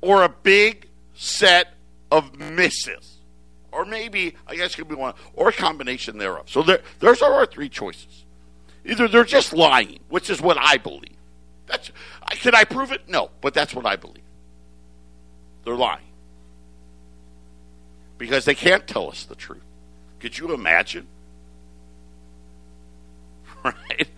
or 0.00 0.24
a 0.24 0.28
big 0.28 0.88
set 1.14 1.74
of 2.10 2.38
misses. 2.38 3.18
Or 3.70 3.86
maybe, 3.86 4.34
I 4.46 4.56
guess 4.56 4.74
it 4.74 4.78
could 4.78 4.88
be 4.88 4.94
one, 4.94 5.14
or 5.32 5.48
a 5.48 5.52
combination 5.52 6.18
thereof. 6.18 6.50
So 6.50 6.62
there, 6.62 6.80
there's 6.98 7.22
our 7.22 7.46
three 7.46 7.70
choices. 7.70 8.24
Either 8.84 9.08
they're 9.08 9.24
just 9.24 9.54
lying, 9.54 10.00
which 10.10 10.28
is 10.28 10.42
what 10.42 10.58
I 10.58 10.76
believe. 10.76 11.16
That's, 11.66 11.90
can 12.30 12.54
I 12.54 12.64
prove 12.64 12.92
it? 12.92 13.08
No, 13.08 13.30
but 13.40 13.54
that's 13.54 13.74
what 13.74 13.86
I 13.86 13.96
believe. 13.96 14.22
They're 15.64 15.76
lying. 15.76 16.04
Because 18.18 18.44
they 18.44 18.54
can't 18.54 18.86
tell 18.86 19.08
us 19.08 19.24
the 19.24 19.34
truth. 19.34 19.62
Could 20.20 20.38
you 20.38 20.52
imagine? 20.54 21.06
Right? 23.64 24.08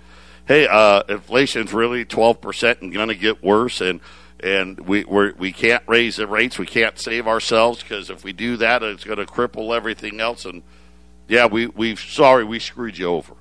Hey, 0.46 0.66
uh, 0.66 1.02
inflation's 1.06 1.74
really 1.74 2.06
12% 2.06 2.80
and 2.80 2.90
going 2.90 3.08
to 3.08 3.14
get 3.14 3.42
worse, 3.42 3.82
and 3.82 4.00
and 4.40 4.78
we 4.80 5.04
we're, 5.04 5.32
we 5.34 5.52
can't 5.52 5.82
raise 5.86 6.16
the 6.16 6.26
rates. 6.26 6.58
We 6.58 6.66
can't 6.66 6.98
save 6.98 7.26
ourselves 7.26 7.82
because 7.82 8.10
if 8.10 8.24
we 8.24 8.32
do 8.32 8.56
that, 8.58 8.82
it's 8.82 9.04
going 9.04 9.18
to 9.18 9.26
cripple 9.26 9.74
everything 9.74 10.20
else. 10.20 10.44
And 10.44 10.62
yeah, 11.28 11.46
we 11.46 11.66
we 11.68 11.96
sorry 11.96 12.44
we 12.44 12.58
screwed 12.58 12.98
you 12.98 13.06
over, 13.06 13.34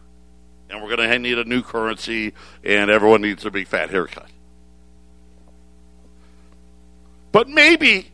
and 0.73 0.81
we're 0.81 0.95
going 0.95 1.07
to 1.07 1.19
need 1.19 1.37
a 1.37 1.43
new 1.43 1.61
currency, 1.61 2.33
and 2.63 2.89
everyone 2.89 3.21
needs 3.21 3.45
a 3.45 3.51
big 3.51 3.67
fat 3.67 3.91
haircut. 3.91 4.27
But 7.31 7.47
maybe 7.47 8.11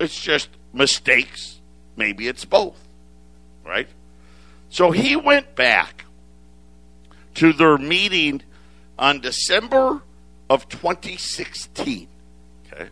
it's 0.00 0.20
just 0.20 0.48
mistakes. 0.72 1.60
Maybe 1.96 2.26
it's 2.26 2.44
both, 2.44 2.76
right? 3.64 3.88
So 4.68 4.90
he 4.90 5.14
went 5.14 5.54
back 5.54 6.04
to 7.34 7.52
their 7.52 7.78
meeting 7.78 8.42
on 8.98 9.20
December 9.20 10.02
of 10.50 10.68
2016. 10.68 12.08
Okay. 12.72 12.88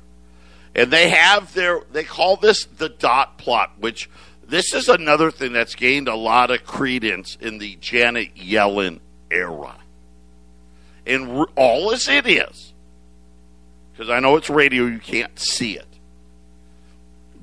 And 0.76 0.90
they 0.92 1.08
have 1.08 1.52
their, 1.52 1.80
they 1.90 2.04
call 2.04 2.36
this 2.36 2.64
the 2.64 2.88
dot 2.88 3.38
plot, 3.38 3.72
which 3.78 4.08
this 4.48 4.74
is 4.74 4.88
another 4.88 5.30
thing 5.30 5.52
that's 5.52 5.74
gained 5.74 6.08
a 6.08 6.14
lot 6.14 6.50
of 6.50 6.64
credence 6.64 7.36
in 7.40 7.58
the 7.58 7.76
Janet 7.76 8.34
Yellen 8.34 9.00
era. 9.30 9.76
And 11.06 11.46
all 11.56 11.92
as 11.92 12.08
it 12.08 12.26
is, 12.26 12.72
because 13.92 14.10
I 14.10 14.20
know 14.20 14.36
it's 14.36 14.50
radio, 14.50 14.84
you 14.84 14.98
can't 14.98 15.38
see 15.38 15.76
it. 15.76 15.86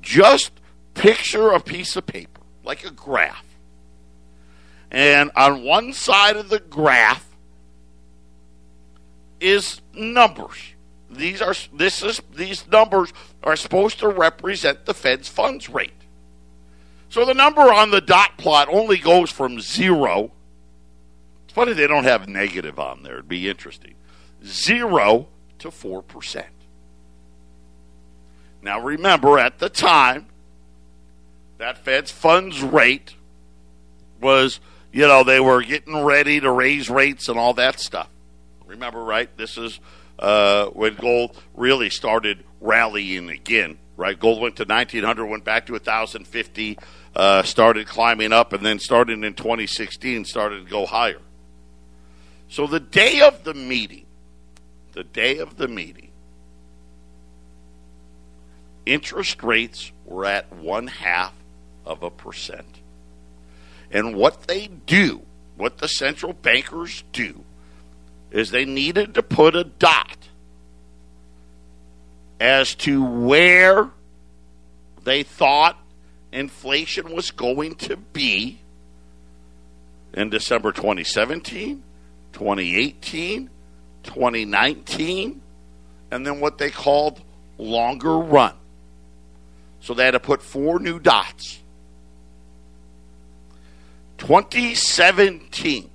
Just 0.02 0.52
picture 0.94 1.52
a 1.52 1.60
piece 1.60 1.96
of 1.96 2.06
paper, 2.06 2.42
like 2.64 2.86
a 2.86 2.92
graph. 2.92 3.46
And 4.90 5.32
on 5.36 5.64
one 5.64 5.94
side 5.94 6.36
of 6.36 6.50
the 6.50 6.60
graph 6.60 7.26
is 9.40 9.82
numbers. 9.94 10.58
These 11.10 11.42
are 11.42 11.54
this 11.74 12.04
is 12.04 12.22
these 12.34 12.68
numbers 12.68 13.12
are 13.44 13.56
supposed 13.56 14.00
to 14.00 14.08
represent 14.08 14.86
the 14.86 14.94
Fed's 14.94 15.28
funds 15.28 15.70
rate. 15.70 15.92
So 17.12 17.26
the 17.26 17.34
number 17.34 17.62
on 17.62 17.92
the 17.92 18.00
dot 18.00 18.38
plot 18.38 18.70
only 18.72 18.98
goes 18.98 19.30
from 19.30 19.60
zero. 19.60 20.32
It's 21.44 21.54
funny 21.54 21.74
they 21.74 21.86
don't 21.86 22.06
have 22.06 22.30
negative 22.30 22.80
on 22.80 23.04
there. 23.04 23.16
It'd 23.16 23.28
be 23.28 23.50
interesting. 23.50 23.96
Zero 24.46 25.28
to 25.60 25.72
four 25.72 26.02
percent. 26.02 26.48
Now 28.62 28.80
remember, 28.80 29.38
at 29.38 29.60
the 29.60 29.68
time, 29.68 30.28
that 31.58 31.80
Fed's 31.80 32.12
funds 32.12 32.64
rate 32.64 33.16
was, 34.22 34.62
you 34.94 35.06
know, 35.06 35.26
they 35.26 35.42
were 35.42 35.62
getting 35.64 36.06
ready 36.06 36.40
to 36.40 36.50
raise 36.50 36.90
rates 36.90 37.28
and 37.28 37.38
all 37.38 37.54
that 37.56 37.82
stuff. 37.82 38.08
Remember, 38.66 39.04
right? 39.04 39.30
This 39.36 39.58
is 39.58 39.82
uh, 40.18 40.68
when 40.68 40.96
gold 40.96 41.38
really 41.56 41.90
started 41.90 42.46
rallying 42.62 43.30
again. 43.30 43.80
Right, 44.02 44.20
gold 44.20 44.42
went 44.42 44.56
to 44.56 44.64
1900, 44.64 45.28
went 45.28 45.44
back 45.44 45.68
to 45.68 45.74
1050, 45.74 46.80
uh, 47.16 47.44
started 47.44 47.86
climbing 47.86 48.34
up, 48.34 48.52
and 48.52 48.66
then 48.66 48.80
starting 48.80 49.24
in 49.24 49.36
2016, 49.36 50.26
started 50.26 50.66
to 50.66 50.72
go 50.72 50.88
higher. 50.88 51.20
So 52.50 52.66
the 52.66 52.80
day 52.80 53.22
of 53.22 53.44
the 53.44 53.54
meeting, 53.54 54.08
the 54.94 55.04
day 55.04 55.38
of 55.38 55.58
the 55.58 55.68
meeting, 55.68 56.10
interest 58.88 59.44
rates 59.44 59.92
were 60.04 60.26
at 60.26 60.52
one 60.52 60.88
half 60.88 61.36
of 61.86 62.02
a 62.02 62.10
percent. 62.10 62.80
And 63.92 64.16
what 64.16 64.48
they 64.48 64.66
do, 64.66 65.22
what 65.58 65.78
the 65.78 65.88
central 65.88 66.34
bankers 66.34 67.04
do, 67.14 67.44
is 68.32 68.50
they 68.50 68.66
needed 68.66 69.14
to 69.14 69.22
put 69.22 69.56
a 69.56 69.64
dot 69.64 70.21
as 72.42 72.74
to 72.74 73.06
where 73.06 73.92
they 75.04 75.22
thought 75.22 75.78
inflation 76.32 77.14
was 77.14 77.30
going 77.30 77.76
to 77.76 77.96
be 77.96 78.58
in 80.16 80.32
December 80.32 80.72
2017, 80.72 81.84
2018, 82.34 83.50
2019, 84.02 85.42
and 86.10 86.26
then 86.26 86.40
what 86.40 86.58
they 86.58 86.72
called 86.72 87.22
longer 87.60 88.18
run. 88.18 88.56
So 89.80 89.94
they 89.94 90.06
had 90.06 90.12
to 90.12 90.20
put 90.20 90.42
four 90.42 90.80
new 90.80 91.00
dots 91.00 91.60
2017, 94.18 95.90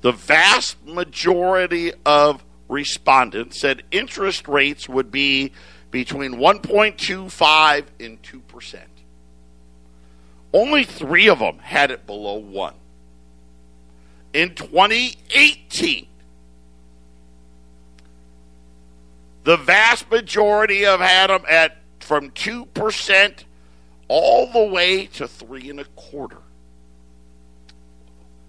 the 0.00 0.12
vast 0.12 0.82
majority 0.86 1.92
of 2.04 2.42
respondents 2.68 3.58
said 3.58 3.82
interest 3.90 4.48
rates 4.48 4.88
would 4.88 5.10
be 5.10 5.52
between 5.90 6.34
1.25 6.34 7.84
and 8.00 8.22
2%. 8.22 8.78
Only 10.52 10.84
three 10.84 11.28
of 11.28 11.38
them 11.38 11.58
had 11.58 11.90
it 11.90 12.06
below 12.06 12.36
1. 12.36 12.74
In 14.32 14.54
2018, 14.54 16.06
the 19.44 19.56
vast 19.56 20.10
majority 20.10 20.86
of 20.86 21.00
had 21.00 21.30
them 21.30 21.44
at 21.48 21.76
from 22.00 22.30
2% 22.30 23.44
all 24.08 24.52
the 24.52 24.64
way 24.64 25.06
to 25.06 25.28
three 25.28 25.70
and 25.70 25.80
a 25.80 25.84
quarter. 25.96 26.38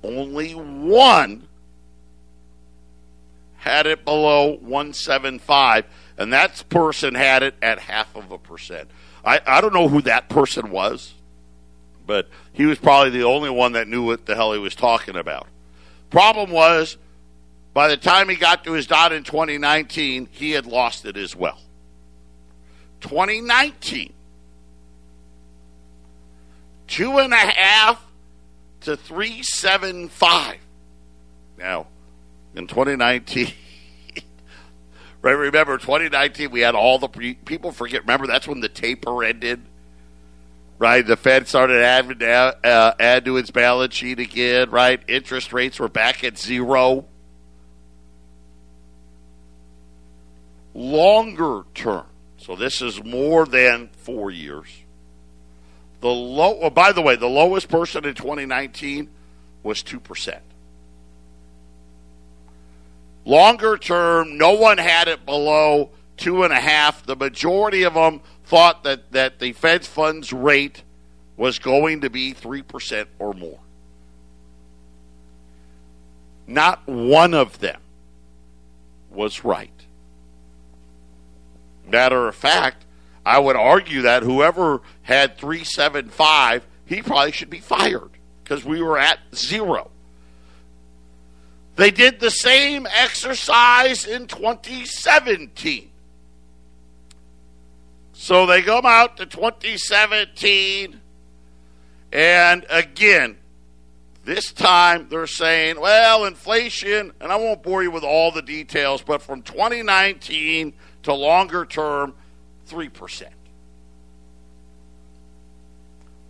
Only 0.04 0.54
one 0.54 1.48
had 3.66 3.88
it 3.88 4.06
below 4.06 4.58
175, 4.62 5.86
and 6.20 6.32
that 6.32 6.64
person 6.70 7.16
had 7.16 7.42
it 7.42 7.56
at 7.64 7.80
half 7.80 8.16
of 8.16 8.32
a 8.32 8.38
percent. 8.38 8.90
I, 9.26 9.42
I 9.46 9.60
don't 9.60 9.74
know 9.74 9.88
who 9.88 10.04
that 10.04 10.30
person 10.30 10.70
was, 10.70 11.16
but 12.06 12.30
he 12.54 12.68
was 12.68 12.78
probably 12.78 13.10
the 13.10 13.24
only 13.24 13.50
one 13.50 13.72
that 13.72 13.88
knew 13.88 14.06
what 14.06 14.28
the 14.28 14.36
hell 14.36 14.54
he 14.54 14.60
was 14.60 14.76
talking 14.76 15.16
about. 15.16 15.48
Problem 16.12 16.52
was, 16.52 16.98
by 17.74 17.88
the 17.88 17.98
time 17.98 18.30
he 18.30 18.36
got 18.36 18.64
to 18.66 18.74
his 18.74 18.86
dot 18.86 19.12
in 19.12 19.24
2019, 19.24 20.30
he 20.32 20.52
had 20.52 20.68
lost 20.68 21.04
it 21.04 21.18
as 21.18 21.36
well. 21.36 21.60
2019, 23.02 24.14
two 26.88 27.18
and 27.18 27.34
a 27.34 27.36
half 27.36 28.06
to 28.82 28.96
375. 28.96 30.58
Now, 31.58 31.88
in 32.56 32.68
2019, 32.68 33.52
right? 35.22 35.32
Remember, 35.32 35.78
2019, 35.78 36.52
we 36.52 36.62
had 36.62 36.76
all 36.76 37.00
the 37.00 37.10
people 37.10 37.72
forget. 37.72 38.02
Remember, 38.02 38.28
that's 38.28 38.48
when 38.48 38.62
the 38.62 38.70
taper 38.70 39.24
ended, 39.24 39.62
right? 40.80 41.06
The 41.06 41.18
Fed 41.18 41.48
started 41.48 41.82
adding 41.82 42.24
uh, 42.24 42.94
add 43.00 43.26
to 43.26 43.38
its 43.38 43.52
balance 43.52 43.94
sheet 43.94 44.20
again, 44.20 44.70
right? 44.72 45.02
Interest 45.08 45.52
rates 45.54 45.80
were 45.80 45.90
back 45.90 46.24
at 46.24 46.38
zero. 46.38 47.06
Longer 50.74 51.64
term, 51.74 52.06
so 52.38 52.58
this 52.58 52.82
is 52.82 53.02
more 53.02 53.46
than 53.46 53.90
four 53.94 54.30
years. 54.30 54.68
The 56.02 56.10
low. 56.10 56.60
Oh, 56.62 56.70
by 56.70 56.92
the 56.92 57.02
way, 57.02 57.16
the 57.16 57.30
lowest 57.30 57.70
person 57.70 58.04
in 58.04 58.14
2019 58.14 59.10
was 59.64 59.82
two 59.82 60.02
percent. 60.02 60.44
Longer 63.26 63.78
term, 63.78 64.38
no 64.38 64.54
one 64.54 64.78
had 64.78 65.08
it 65.08 65.26
below 65.26 65.90
two 66.16 66.44
and 66.44 66.54
a 66.54 66.60
half. 66.60 67.06
The 67.06 67.16
majority 67.16 67.84
of 67.84 67.96
them 67.96 68.22
thought 68.46 68.84
that, 68.84 69.12
that 69.12 69.40
the 69.40 69.52
Fed's 69.54 69.88
funds 69.88 70.32
rate 70.32 70.84
was 71.36 71.60
going 71.60 72.02
to 72.02 72.10
be 72.10 72.34
3% 72.34 73.08
or 73.18 73.34
more. 73.34 73.60
Not 76.48 76.88
one 76.88 77.34
of 77.34 77.60
them 77.60 77.82
was 79.10 79.44
right. 79.44 79.72
Matter 81.88 82.28
of 82.28 82.36
fact, 82.36 82.86
I 83.26 83.40
would 83.40 83.56
argue 83.56 84.04
that 84.04 84.22
whoever 84.22 84.82
had 85.02 85.38
375, 85.38 86.66
he 86.86 87.02
probably 87.02 87.32
should 87.32 87.50
be 87.50 87.60
fired 87.60 88.12
because 88.44 88.64
we 88.64 88.82
were 88.82 89.00
at 89.00 89.18
zero. 89.34 89.90
They 91.76 91.92
did 91.92 92.20
the 92.20 92.32
same 92.32 92.88
exercise 92.88 94.06
in 94.06 94.28
2017. 94.28 95.92
So 98.14 98.46
they 98.46 98.62
come 98.62 98.86
out 98.86 99.18
to 99.18 99.26
2017, 99.26 101.02
and 102.14 102.66
again, 102.70 103.38
this 104.24 104.54
time 104.54 105.08
they're 105.10 105.28
saying, 105.28 105.80
well, 105.80 106.26
inflation, 106.26 107.12
and 107.20 107.32
I 107.32 107.36
won't 107.36 107.62
bore 107.62 107.84
you 107.84 107.92
with 107.92 108.04
all 108.04 108.32
the 108.32 108.42
details, 108.42 109.02
but 109.02 109.22
from 109.22 109.42
2019 109.42 110.74
to 111.04 111.14
longer 111.14 111.66
term, 111.66 112.16
3%. 112.70 113.28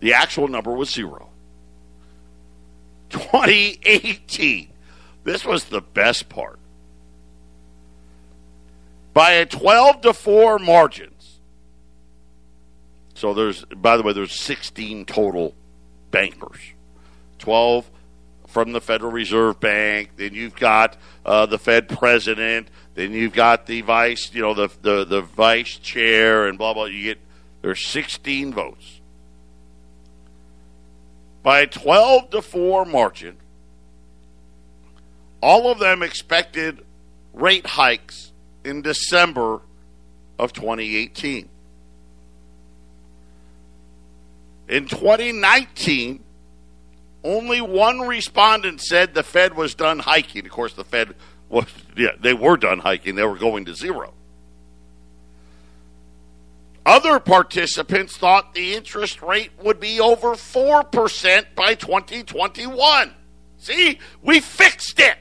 The 0.00 0.12
actual 0.12 0.48
number 0.48 0.72
was 0.72 0.90
zero. 0.90 1.30
2018, 3.10 4.68
this 5.26 5.44
was 5.44 5.64
the 5.64 5.80
best 5.80 6.28
part. 6.28 6.60
By 9.12 9.32
a 9.32 9.46
12 9.46 10.02
to 10.02 10.12
4 10.12 10.60
margins. 10.60 11.40
So 13.14 13.34
there's, 13.34 13.64
by 13.64 13.96
the 13.96 14.04
way, 14.04 14.12
there's 14.12 14.38
16 14.38 15.04
total 15.04 15.54
bankers. 16.12 16.60
12 17.40 17.90
from 18.46 18.70
the 18.70 18.80
Federal 18.80 19.10
Reserve 19.10 19.58
Bank. 19.58 20.10
Then 20.16 20.32
you've 20.32 20.54
got 20.54 20.96
uh, 21.24 21.46
the 21.46 21.58
Fed 21.58 21.88
president. 21.88 22.68
Then 22.94 23.12
you've 23.12 23.32
got 23.32 23.66
the 23.66 23.80
vice, 23.80 24.32
you 24.32 24.42
know, 24.42 24.54
the, 24.54 24.68
the, 24.82 25.04
the 25.04 25.22
vice 25.22 25.76
chair 25.78 26.46
and 26.46 26.56
blah, 26.56 26.72
blah. 26.72 26.84
You 26.84 27.02
get, 27.02 27.18
there's 27.62 27.84
16 27.84 28.54
votes. 28.54 29.00
By 31.42 31.60
a 31.60 31.66
12 31.66 32.30
to 32.30 32.42
4 32.42 32.84
margin, 32.84 33.38
all 35.40 35.70
of 35.70 35.78
them 35.78 36.02
expected 36.02 36.84
rate 37.32 37.66
hikes 37.66 38.32
in 38.64 38.82
December 38.82 39.60
of 40.38 40.52
2018. 40.52 41.48
In 44.68 44.86
2019, 44.86 46.22
only 47.22 47.60
one 47.60 48.00
respondent 48.00 48.80
said 48.80 49.14
the 49.14 49.22
Fed 49.22 49.54
was 49.56 49.74
done 49.74 49.98
hiking. 49.98 50.44
Of 50.44 50.50
course, 50.50 50.74
the 50.74 50.84
Fed 50.84 51.14
was, 51.48 51.66
yeah, 51.96 52.10
they 52.20 52.34
were 52.34 52.56
done 52.56 52.78
hiking. 52.78 53.14
They 53.14 53.24
were 53.24 53.38
going 53.38 53.64
to 53.66 53.74
zero. 53.74 54.12
Other 56.84 57.18
participants 57.18 58.16
thought 58.16 58.54
the 58.54 58.74
interest 58.74 59.20
rate 59.20 59.50
would 59.62 59.80
be 59.80 60.00
over 60.00 60.34
4% 60.34 61.44
by 61.56 61.74
2021. 61.74 63.12
See, 63.58 63.98
we 64.22 64.40
fixed 64.40 65.00
it. 65.00 65.16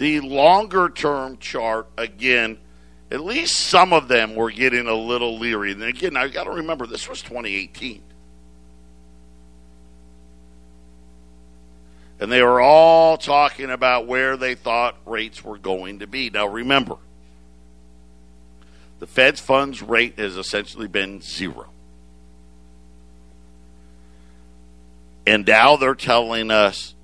The 0.00 0.20
longer 0.20 0.88
term 0.88 1.36
chart, 1.36 1.86
again, 1.98 2.56
at 3.10 3.20
least 3.20 3.60
some 3.60 3.92
of 3.92 4.08
them 4.08 4.34
were 4.34 4.50
getting 4.50 4.88
a 4.88 4.94
little 4.94 5.38
leery. 5.38 5.72
And 5.72 5.82
again, 5.82 6.16
I 6.16 6.28
got 6.28 6.44
to 6.44 6.52
remember 6.52 6.86
this 6.86 7.06
was 7.06 7.20
2018. 7.20 8.02
And 12.18 12.32
they 12.32 12.42
were 12.42 12.62
all 12.62 13.18
talking 13.18 13.70
about 13.70 14.06
where 14.06 14.38
they 14.38 14.54
thought 14.54 14.96
rates 15.04 15.44
were 15.44 15.58
going 15.58 15.98
to 15.98 16.06
be. 16.06 16.30
Now, 16.30 16.46
remember, 16.46 16.96
the 19.00 19.06
Fed's 19.06 19.40
funds 19.40 19.82
rate 19.82 20.18
has 20.18 20.38
essentially 20.38 20.88
been 20.88 21.20
zero. 21.20 21.68
And 25.26 25.46
now 25.46 25.76
they're 25.76 25.94
telling 25.94 26.50
us 26.50 26.94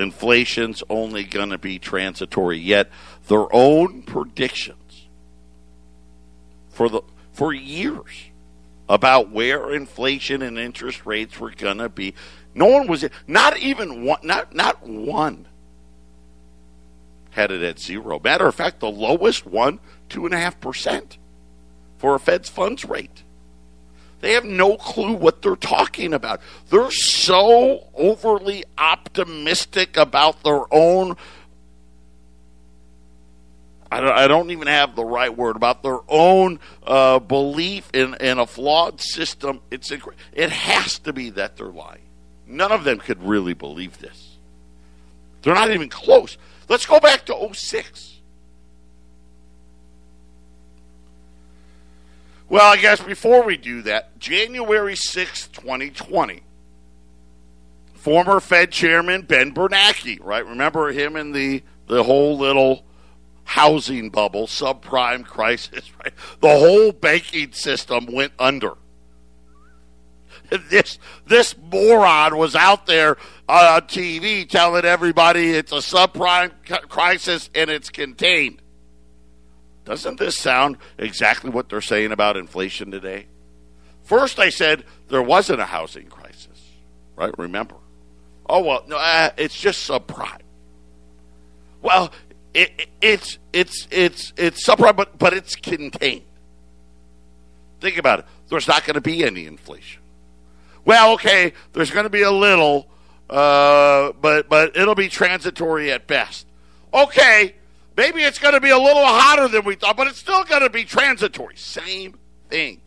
inflation's 0.00 0.82
only 0.88 1.24
going 1.24 1.50
to 1.50 1.58
be 1.58 1.78
transitory. 1.78 2.58
Yet 2.58 2.90
their 3.28 3.46
own 3.54 4.02
predictions 4.02 5.08
for 6.70 6.88
the 6.88 7.02
for 7.32 7.52
years 7.52 8.30
about 8.88 9.30
where 9.30 9.72
inflation 9.72 10.42
and 10.42 10.58
interest 10.58 11.06
rates 11.06 11.38
were 11.38 11.50
going 11.50 11.78
to 11.78 11.88
be. 11.88 12.14
No 12.54 12.66
one 12.66 12.88
was 12.88 13.04
not 13.26 13.58
even 13.58 14.04
one 14.04 14.20
not 14.22 14.54
not 14.54 14.82
one 14.86 15.46
had 17.30 17.52
it 17.52 17.62
at 17.62 17.78
zero. 17.78 18.20
Matter 18.22 18.46
of 18.46 18.54
fact, 18.54 18.80
the 18.80 18.90
lowest 18.90 19.46
one 19.46 19.78
two 20.08 20.24
and 20.24 20.34
a 20.34 20.38
half 20.38 20.60
percent 20.60 21.18
for 21.98 22.14
a 22.14 22.18
Fed's 22.18 22.48
funds 22.48 22.84
rate. 22.84 23.22
They 24.20 24.32
have 24.32 24.44
no 24.44 24.76
clue 24.76 25.14
what 25.14 25.42
they're 25.42 25.56
talking 25.56 26.12
about. 26.12 26.40
They're 26.68 26.90
so 26.90 27.88
overly 27.94 28.64
optimistic 28.76 29.96
about 29.96 30.42
their 30.42 30.62
own. 30.70 31.16
I 33.90 34.00
don't, 34.00 34.12
I 34.12 34.28
don't 34.28 34.50
even 34.50 34.68
have 34.68 34.94
the 34.94 35.04
right 35.04 35.34
word 35.34 35.56
about 35.56 35.82
their 35.82 35.98
own 36.08 36.60
uh, 36.86 37.18
belief 37.18 37.90
in, 37.92 38.14
in 38.20 38.38
a 38.38 38.46
flawed 38.46 39.00
system. 39.00 39.60
It's 39.70 39.90
it 39.90 40.50
has 40.50 40.98
to 41.00 41.12
be 41.12 41.30
that 41.30 41.56
they're 41.56 41.66
lying. 41.66 42.02
None 42.46 42.72
of 42.72 42.84
them 42.84 42.98
could 42.98 43.22
really 43.22 43.54
believe 43.54 43.98
this. 43.98 44.36
They're 45.42 45.54
not 45.54 45.70
even 45.70 45.88
close. 45.88 46.36
Let's 46.68 46.84
go 46.84 47.00
back 47.00 47.24
to 47.26 47.50
06. 47.52 48.19
Well, 52.50 52.72
I 52.72 52.78
guess 52.78 53.00
before 53.00 53.44
we 53.44 53.56
do 53.56 53.82
that, 53.82 54.18
January 54.18 54.96
6, 54.96 55.46
2020, 55.48 56.42
former 57.94 58.40
Fed 58.40 58.72
Chairman 58.72 59.22
Ben 59.22 59.54
Bernanke, 59.54 60.18
right? 60.20 60.44
Remember 60.44 60.90
him 60.90 61.14
in 61.14 61.30
the, 61.30 61.62
the 61.86 62.02
whole 62.02 62.36
little 62.36 62.84
housing 63.44 64.10
bubble, 64.10 64.48
subprime 64.48 65.24
crisis, 65.24 65.92
right? 66.04 66.12
The 66.40 66.48
whole 66.48 66.90
banking 66.90 67.52
system 67.52 68.06
went 68.06 68.32
under. 68.36 68.76
This 70.68 70.98
this 71.28 71.54
moron 71.56 72.36
was 72.36 72.56
out 72.56 72.86
there 72.86 73.16
uh, 73.48 73.74
on 73.76 73.82
TV 73.82 74.48
telling 74.48 74.84
everybody 74.84 75.52
it's 75.52 75.70
a 75.70 75.76
subprime 75.76 76.50
crisis 76.88 77.48
and 77.54 77.70
it's 77.70 77.88
contained. 77.88 78.60
Doesn't 79.90 80.20
this 80.20 80.38
sound 80.38 80.76
exactly 80.98 81.50
what 81.50 81.68
they're 81.68 81.80
saying 81.80 82.12
about 82.12 82.36
inflation 82.36 82.92
today? 82.92 83.26
First, 84.04 84.36
they 84.36 84.52
said 84.52 84.84
there 85.08 85.20
wasn't 85.20 85.60
a 85.60 85.64
housing 85.64 86.06
crisis, 86.06 86.70
right? 87.16 87.36
Remember? 87.36 87.74
Oh 88.48 88.62
well, 88.62 88.84
no, 88.86 88.96
uh, 88.96 89.30
it's 89.36 89.60
just 89.60 89.90
subprime. 89.90 90.42
Well, 91.82 92.12
it, 92.54 92.70
it, 92.78 92.88
it's 93.00 93.38
it's 93.52 93.88
it's 93.90 94.32
it's 94.36 94.64
subprime, 94.64 94.94
but 94.94 95.18
but 95.18 95.32
it's 95.32 95.56
contained. 95.56 96.22
Think 97.80 97.98
about 97.98 98.20
it. 98.20 98.26
There's 98.48 98.68
not 98.68 98.84
going 98.84 98.94
to 98.94 99.00
be 99.00 99.24
any 99.24 99.46
inflation. 99.46 100.02
Well, 100.84 101.14
okay, 101.14 101.52
there's 101.72 101.90
going 101.90 102.04
to 102.04 102.10
be 102.10 102.22
a 102.22 102.30
little, 102.30 102.86
uh, 103.28 104.12
but 104.20 104.48
but 104.48 104.76
it'll 104.76 104.94
be 104.94 105.08
transitory 105.08 105.90
at 105.90 106.06
best. 106.06 106.46
Okay, 106.94 107.56
maybe 108.00 108.22
it's 108.22 108.38
going 108.38 108.54
to 108.54 108.60
be 108.62 108.70
a 108.70 108.78
little 108.78 109.04
hotter 109.04 109.46
than 109.46 109.62
we 109.62 109.74
thought, 109.74 109.94
but 109.94 110.06
it's 110.06 110.18
still 110.18 110.42
going 110.44 110.62
to 110.62 110.70
be 110.70 110.84
transitory. 110.84 111.54
Same 111.56 112.18
thing. 112.48 112.80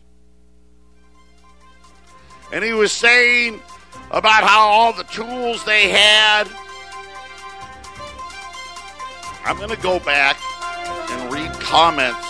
And 2.52 2.64
he 2.64 2.72
was 2.72 2.90
saying 2.90 3.62
about 4.10 4.42
how 4.42 4.66
all 4.66 4.92
the 4.92 5.04
tools 5.04 5.64
they 5.64 5.88
had. 5.88 6.48
I'm 9.44 9.56
going 9.56 9.70
to 9.70 9.80
go 9.82 10.00
back 10.00 10.36
and 11.10 11.32
read 11.32 11.52
comments 11.60 12.26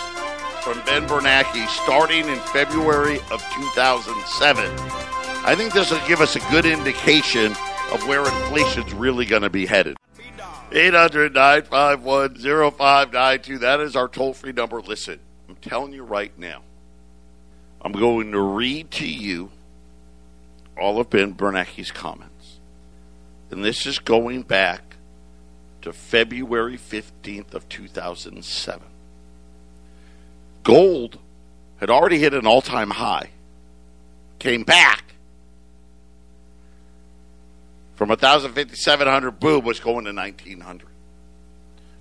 from 0.63 0.79
Ben 0.85 1.09
Bernanke 1.09 1.67
starting 1.69 2.29
in 2.29 2.39
February 2.53 3.17
of 3.31 3.43
2007. 3.55 4.71
I 5.47 5.55
think 5.57 5.73
this 5.73 5.91
will 5.91 6.07
give 6.07 6.21
us 6.21 6.37
a 6.37 6.41
good 6.51 6.67
indication 6.67 7.53
of 7.93 8.07
where 8.07 8.21
inflation's 8.21 8.93
really 8.93 9.25
going 9.25 9.43
to 9.43 9.51
be 9.51 9.65
headed. 9.65 9.97
800 10.75 11.35
951 11.35 12.35
0592. 12.73 13.59
That 13.59 13.81
is 13.81 13.95
our 13.95 14.09
toll 14.09 14.35
free 14.35 14.53
number. 14.53 14.81
Listen, 14.81 15.21
I'm 15.49 15.57
telling 15.57 15.93
you 15.93 16.03
right 16.03 16.37
now, 16.37 16.63
I'm 17.81 17.93
going 17.93 18.33
to 18.33 18.41
read 18.41 18.91
to 18.93 19.07
you 19.07 19.51
all 20.77 21.01
of 21.01 21.11
Ben 21.11 21.35
Bernanke's 21.35 21.93
comments. 21.93 22.59
And 23.51 23.65
this 23.65 23.87
is 23.87 24.01
going 24.01 24.43
back 24.43 24.97
to 25.83 25.93
February 25.93 26.77
15th 26.77 27.55
of 27.55 27.69
2007. 27.69 28.87
Gold 30.65 31.19
had 31.77 31.91
already 31.91 32.19
hit 32.19 32.35
an 32.35 32.47
all-time 32.47 32.91
high. 32.91 33.31
Came 34.41 34.65
back 34.65 35.14
from 37.97 38.09
1,700 38.09 39.41
boom 39.41 39.65
was 39.65 39.81
going 39.81 40.05
to 40.05 40.13
1,900. 40.13 40.89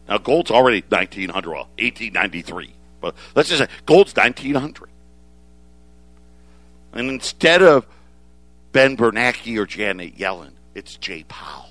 Now 0.08 0.18
gold's 0.18 0.52
already 0.52 0.82
1,900, 0.90 1.50
well, 1.50 1.70
1893. 1.80 2.74
But 3.02 3.16
let's 3.36 3.50
just 3.50 3.62
say 3.62 3.68
gold's 3.86 4.16
1,900. 4.16 4.90
And 6.94 7.10
instead 7.10 7.62
of 7.62 7.88
Ben 8.74 8.98
Bernanke 8.98 9.58
or 9.58 9.66
Janet 9.66 10.18
Yellen. 10.18 10.52
It's 10.76 10.98
Jay 10.98 11.24
Powell. 11.30 11.70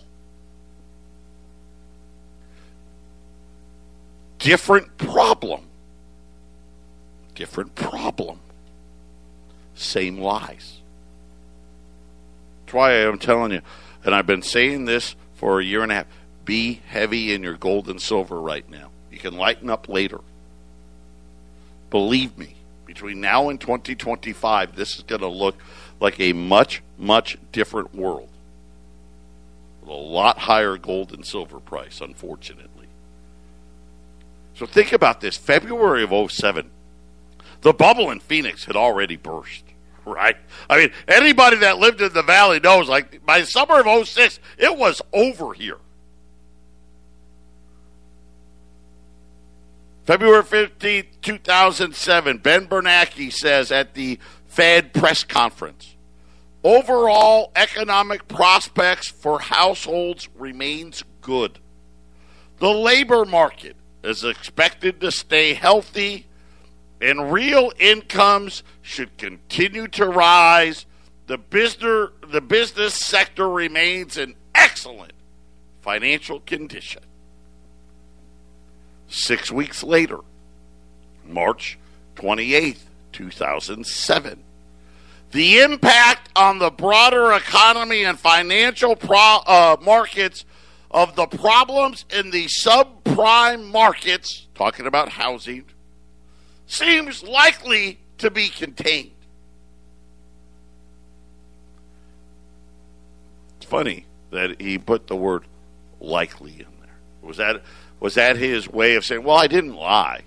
Different 4.38 4.96
problem. 4.96 5.62
Different 7.35 7.74
problem. 7.74 8.38
Same 9.74 10.18
lies. 10.18 10.80
That's 12.61 12.74
why 12.74 12.92
I'm 12.92 13.18
telling 13.18 13.52
you, 13.52 13.62
and 14.04 14.14
I've 14.14 14.26
been 14.26 14.42
saying 14.42 14.84
this 14.84 15.14
for 15.34 15.60
a 15.60 15.64
year 15.64 15.82
and 15.82 15.92
a 15.92 15.96
half 15.96 16.06
be 16.44 16.80
heavy 16.88 17.32
in 17.32 17.42
your 17.42 17.56
gold 17.56 17.88
and 17.88 18.00
silver 18.00 18.40
right 18.40 18.68
now. 18.68 18.90
You 19.10 19.18
can 19.18 19.36
lighten 19.36 19.70
up 19.70 19.88
later. 19.88 20.20
Believe 21.90 22.36
me, 22.36 22.56
between 22.86 23.20
now 23.20 23.48
and 23.48 23.60
2025, 23.60 24.74
this 24.74 24.96
is 24.96 25.02
going 25.02 25.20
to 25.20 25.28
look 25.28 25.56
like 26.00 26.18
a 26.18 26.32
much, 26.32 26.82
much 26.98 27.38
different 27.52 27.94
world. 27.94 28.28
With 29.82 29.90
a 29.90 29.92
lot 29.92 30.38
higher 30.38 30.76
gold 30.76 31.12
and 31.12 31.24
silver 31.24 31.60
price, 31.60 32.00
unfortunately. 32.00 32.86
So 34.56 34.66
think 34.66 34.92
about 34.92 35.20
this 35.20 35.36
February 35.36 36.04
of 36.04 36.32
07, 36.32 36.70
the 37.62 37.72
bubble 37.72 38.10
in 38.10 38.20
Phoenix 38.20 38.64
had 38.64 38.76
already 38.76 39.16
burst, 39.16 39.64
right? 40.04 40.36
I 40.68 40.78
mean, 40.78 40.92
anybody 41.08 41.56
that 41.58 41.78
lived 41.78 42.00
in 42.00 42.12
the 42.12 42.22
valley 42.22 42.60
knows, 42.60 42.88
like, 42.88 43.24
by 43.24 43.42
summer 43.42 43.80
of 43.86 44.08
06, 44.08 44.40
it 44.58 44.76
was 44.76 45.00
over 45.12 45.52
here. 45.52 45.78
February 50.04 50.42
15th, 50.42 51.06
2007, 51.22 52.38
Ben 52.38 52.66
Bernanke 52.66 53.32
says 53.32 53.70
at 53.70 53.94
the 53.94 54.18
Fed 54.48 54.92
press 54.92 55.22
conference, 55.22 55.94
overall 56.64 57.52
economic 57.54 58.26
prospects 58.26 59.08
for 59.08 59.38
households 59.38 60.28
remains 60.36 61.04
good. 61.20 61.58
The 62.58 62.70
labor 62.70 63.24
market 63.24 63.76
is 64.02 64.24
expected 64.24 65.00
to 65.00 65.12
stay 65.12 65.54
healthy 65.54 66.26
and 67.02 67.32
real 67.32 67.72
incomes 67.78 68.62
should 68.80 69.18
continue 69.18 69.88
to 69.88 70.06
rise. 70.06 70.86
The 71.26 71.36
business, 71.36 72.10
the 72.28 72.40
business 72.40 72.94
sector 72.94 73.48
remains 73.48 74.16
in 74.16 74.36
excellent 74.54 75.12
financial 75.80 76.40
condition. 76.40 77.02
Six 79.08 79.50
weeks 79.50 79.82
later, 79.82 80.20
March 81.26 81.78
28th, 82.16 82.78
2007. 83.12 84.44
The 85.32 85.60
impact 85.60 86.30
on 86.36 86.58
the 86.58 86.70
broader 86.70 87.32
economy 87.32 88.04
and 88.04 88.18
financial 88.18 88.94
pro- 88.94 89.42
uh, 89.46 89.76
markets 89.82 90.44
of 90.90 91.16
the 91.16 91.26
problems 91.26 92.04
in 92.10 92.30
the 92.30 92.46
subprime 92.46 93.70
markets, 93.70 94.46
talking 94.54 94.86
about 94.86 95.08
housing, 95.08 95.64
seems 96.72 97.22
likely 97.22 97.98
to 98.18 98.30
be 98.30 98.48
contained. 98.48 99.11
It's 103.58 103.66
funny 103.66 104.06
that 104.30 104.61
he 104.61 104.78
put 104.78 105.06
the 105.06 105.16
word 105.16 105.44
likely 106.00 106.52
in 106.52 106.66
there. 106.80 106.96
Was 107.20 107.37
that 107.37 107.62
was 108.00 108.14
that 108.14 108.37
his 108.37 108.68
way 108.68 108.96
of 108.96 109.04
saying, 109.04 109.22
well, 109.22 109.37
I 109.37 109.46
didn't 109.46 109.74
lie? 109.74 110.22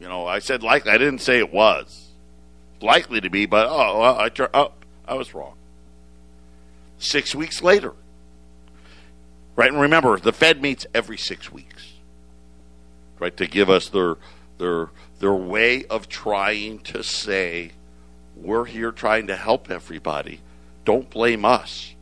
You 0.00 0.08
know, 0.08 0.26
I 0.26 0.40
said 0.40 0.62
likely. 0.62 0.90
I 0.90 0.98
didn't 0.98 1.20
say 1.20 1.38
it 1.38 1.52
was 1.52 2.08
likely 2.80 3.20
to 3.20 3.30
be, 3.30 3.46
but 3.46 3.66
oh, 3.68 4.00
I, 4.00 4.30
oh, 4.54 4.72
I 5.06 5.14
was 5.14 5.32
wrong. 5.32 5.54
Six 6.98 7.34
weeks 7.34 7.62
later, 7.62 7.94
right? 9.56 9.70
And 9.70 9.80
remember, 9.80 10.18
the 10.18 10.32
Fed 10.32 10.60
meets 10.60 10.86
every 10.92 11.16
six 11.16 11.52
weeks, 11.52 11.92
right, 13.18 13.36
to 13.36 13.46
give 13.46 13.70
us 13.70 13.88
their 13.88 14.16
their 14.58 14.90
their 15.20 15.34
way 15.34 15.84
of 15.86 16.08
trying 16.08 16.78
to 16.80 17.02
say 17.02 17.72
we're 18.36 18.66
here 18.66 18.92
trying 18.92 19.26
to 19.26 19.36
help 19.36 19.70
everybody. 19.70 20.40
Don't 20.84 21.10
blame 21.10 21.44
us, 21.44 21.94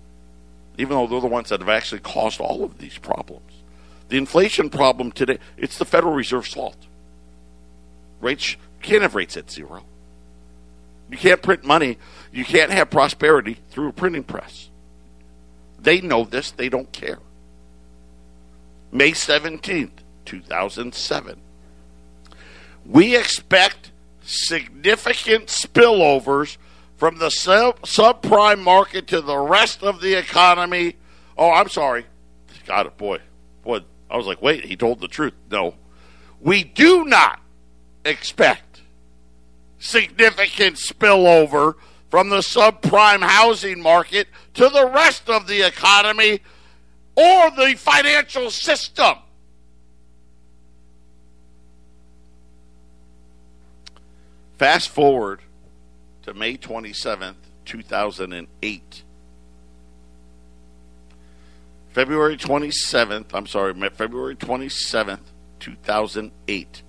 even 0.76 0.96
though 0.96 1.06
they're 1.06 1.20
the 1.20 1.26
ones 1.26 1.48
that 1.48 1.60
have 1.60 1.68
actually 1.68 2.00
caused 2.00 2.40
all 2.40 2.64
of 2.64 2.78
these 2.78 2.98
problems. 2.98 3.42
The 4.08 4.18
inflation 4.18 4.70
problem 4.70 5.10
today, 5.12 5.38
it's 5.56 5.78
the 5.78 5.84
Federal 5.84 6.14
Reserve's 6.14 6.52
fault. 6.54 6.76
Rates, 8.20 8.56
can't 8.82 9.02
have 9.02 9.14
rates 9.14 9.36
at 9.36 9.50
zero. 9.50 9.84
You 11.10 11.16
can't 11.16 11.42
print 11.42 11.64
money. 11.64 11.98
You 12.32 12.44
can't 12.44 12.70
have 12.70 12.90
prosperity 12.90 13.58
through 13.70 13.88
a 13.88 13.92
printing 13.92 14.24
press. 14.24 14.70
They 15.78 16.00
know 16.00 16.24
this. 16.24 16.50
They 16.50 16.68
don't 16.68 16.90
care. 16.92 17.18
May 18.92 19.12
17th, 19.12 19.90
2007. 20.24 21.40
We 22.88 23.16
expect 23.16 23.90
significant 24.22 25.46
spillovers 25.46 26.57
from 26.96 27.18
the 27.18 27.31
sub- 27.31 27.81
subprime 27.83 28.62
market 28.62 29.07
to 29.09 29.20
the 29.20 29.38
rest 29.38 29.83
of 29.83 30.01
the 30.01 30.14
economy. 30.14 30.96
Oh, 31.37 31.51
I'm 31.51 31.68
sorry. 31.68 32.07
Got 32.66 32.87
it, 32.87 32.96
boy. 32.96 33.18
Boy, 33.62 33.81
I 34.11 34.16
was 34.16 34.27
like, 34.27 34.42
wait, 34.42 34.64
he 34.64 34.77
told 34.77 35.01
the 35.01 35.09
truth. 35.09 35.35
No. 35.51 35.75
We 36.40 36.64
do 36.64 37.05
not 37.05 37.40
expect 38.05 38.83
significant 39.79 40.77
spillover 40.77 41.75
from 42.11 42.29
the 42.29 42.38
subprime 42.38 43.22
housing 43.22 43.83
market 43.83 44.29
to 44.55 44.68
the 44.68 44.87
rest 44.87 45.29
of 45.29 45.46
the 45.46 45.66
economy 45.66 46.40
or 47.14 47.51
the 47.51 47.75
financial 47.77 48.51
system. 48.51 49.16
Fast 54.58 54.88
forward 54.88 55.40
to 56.22 56.32
May 56.32 56.56
27th, 56.56 57.34
2008. 57.66 59.02
February 61.90 62.36
27th, 62.36 63.26
I'm 63.34 63.46
sorry, 63.46 63.74
February 63.90 64.36
27th, 64.36 65.20
2008. 65.60 66.82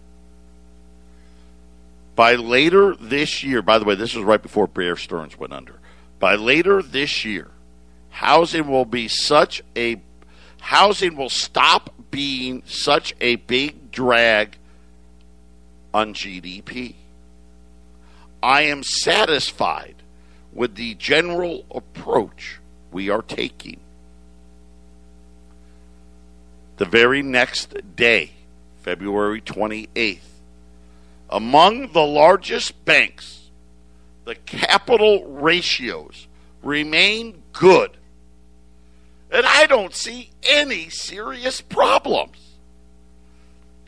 By 2.15 2.35
later 2.35 2.95
this 2.95 3.43
year, 3.43 3.61
by 3.61 3.79
the 3.79 3.85
way, 3.85 3.95
this 3.95 4.15
was 4.15 4.23
right 4.23 4.41
before 4.41 4.67
Bear 4.67 4.95
Stearns 4.95 5.37
went 5.37 5.53
under. 5.53 5.79
By 6.19 6.35
later 6.35 6.81
this 6.81 7.23
year, 7.25 7.51
housing 8.09 8.67
will 8.67 8.85
be 8.85 9.07
such 9.07 9.61
a 9.75 10.01
housing 10.59 11.15
will 11.15 11.29
stop 11.29 11.93
being 12.11 12.63
such 12.65 13.13
a 13.21 13.35
big 13.35 13.91
drag 13.91 14.57
on 15.93 16.13
GDP. 16.13 16.95
I 18.41 18.63
am 18.63 18.83
satisfied 18.83 19.95
with 20.53 20.75
the 20.75 20.95
general 20.95 21.65
approach 21.71 22.59
we 22.91 23.09
are 23.09 23.21
taking. 23.21 23.79
The 26.77 26.85
very 26.85 27.21
next 27.21 27.95
day, 27.95 28.31
February 28.81 29.41
28th, 29.41 30.19
among 31.29 31.91
the 31.91 32.05
largest 32.05 32.85
banks, 32.85 33.49
the 34.25 34.35
capital 34.35 35.25
ratios 35.25 36.27
remain 36.61 37.41
good. 37.53 37.91
And 39.31 39.45
I 39.45 39.65
don't 39.65 39.93
see 39.93 40.29
any 40.43 40.89
serious 40.89 41.59
problems. 41.61 42.46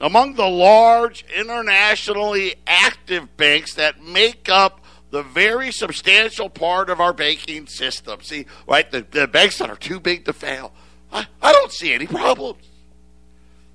Among 0.01 0.35
the 0.35 0.47
large 0.47 1.25
internationally 1.35 2.55
active 2.65 3.35
banks 3.35 3.73
that 3.75 4.01
make 4.01 4.47
up 4.47 4.81
the 5.12 5.23
very 5.23 5.71
substantial 5.71 6.49
part 6.49 6.89
of 6.89 7.01
our 7.01 7.13
banking 7.13 7.67
system. 7.67 8.21
See, 8.21 8.45
right, 8.67 8.89
the, 8.89 9.05
the 9.09 9.27
banks 9.27 9.57
that 9.57 9.69
are 9.69 9.75
too 9.75 9.99
big 9.99 10.25
to 10.25 10.33
fail, 10.33 10.71
I, 11.12 11.27
I 11.41 11.51
don't 11.51 11.71
see 11.71 11.93
any 11.93 12.07
problems. 12.07 12.63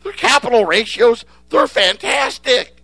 Their 0.02 0.12
capital 0.12 0.64
ratios, 0.64 1.24
they're 1.48 1.66
fantastic. 1.66 2.82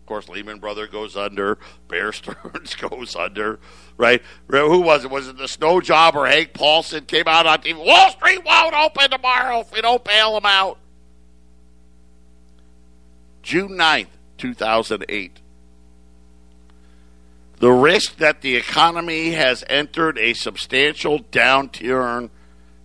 Of 0.00 0.06
course, 0.06 0.28
Lehman 0.28 0.58
Brothers 0.58 0.90
goes 0.90 1.16
under, 1.16 1.58
Bear 1.88 2.12
Stearns 2.12 2.74
goes 2.80 3.14
under, 3.14 3.60
right? 3.96 4.20
Who 4.48 4.80
was 4.80 5.04
it? 5.04 5.10
Was 5.10 5.28
it 5.28 5.38
the 5.38 5.46
snow 5.46 5.80
job 5.80 6.16
or 6.16 6.26
Hank 6.26 6.54
Paulson 6.54 7.04
came 7.04 7.28
out 7.28 7.46
on 7.46 7.60
TV? 7.60 7.76
Wall 7.76 8.10
Street 8.10 8.44
won't 8.44 8.74
open 8.74 9.10
tomorrow 9.10 9.60
if 9.60 9.72
we 9.72 9.80
don't 9.80 10.02
bail 10.02 10.34
them 10.34 10.46
out. 10.46 10.78
June 13.42 13.72
9th, 13.72 14.06
2008. 14.38 15.40
The 17.56 17.70
risk 17.70 18.16
that 18.16 18.40
the 18.40 18.56
economy 18.56 19.30
has 19.32 19.62
entered 19.68 20.18
a 20.18 20.34
substantial 20.34 21.20
downturn 21.20 22.30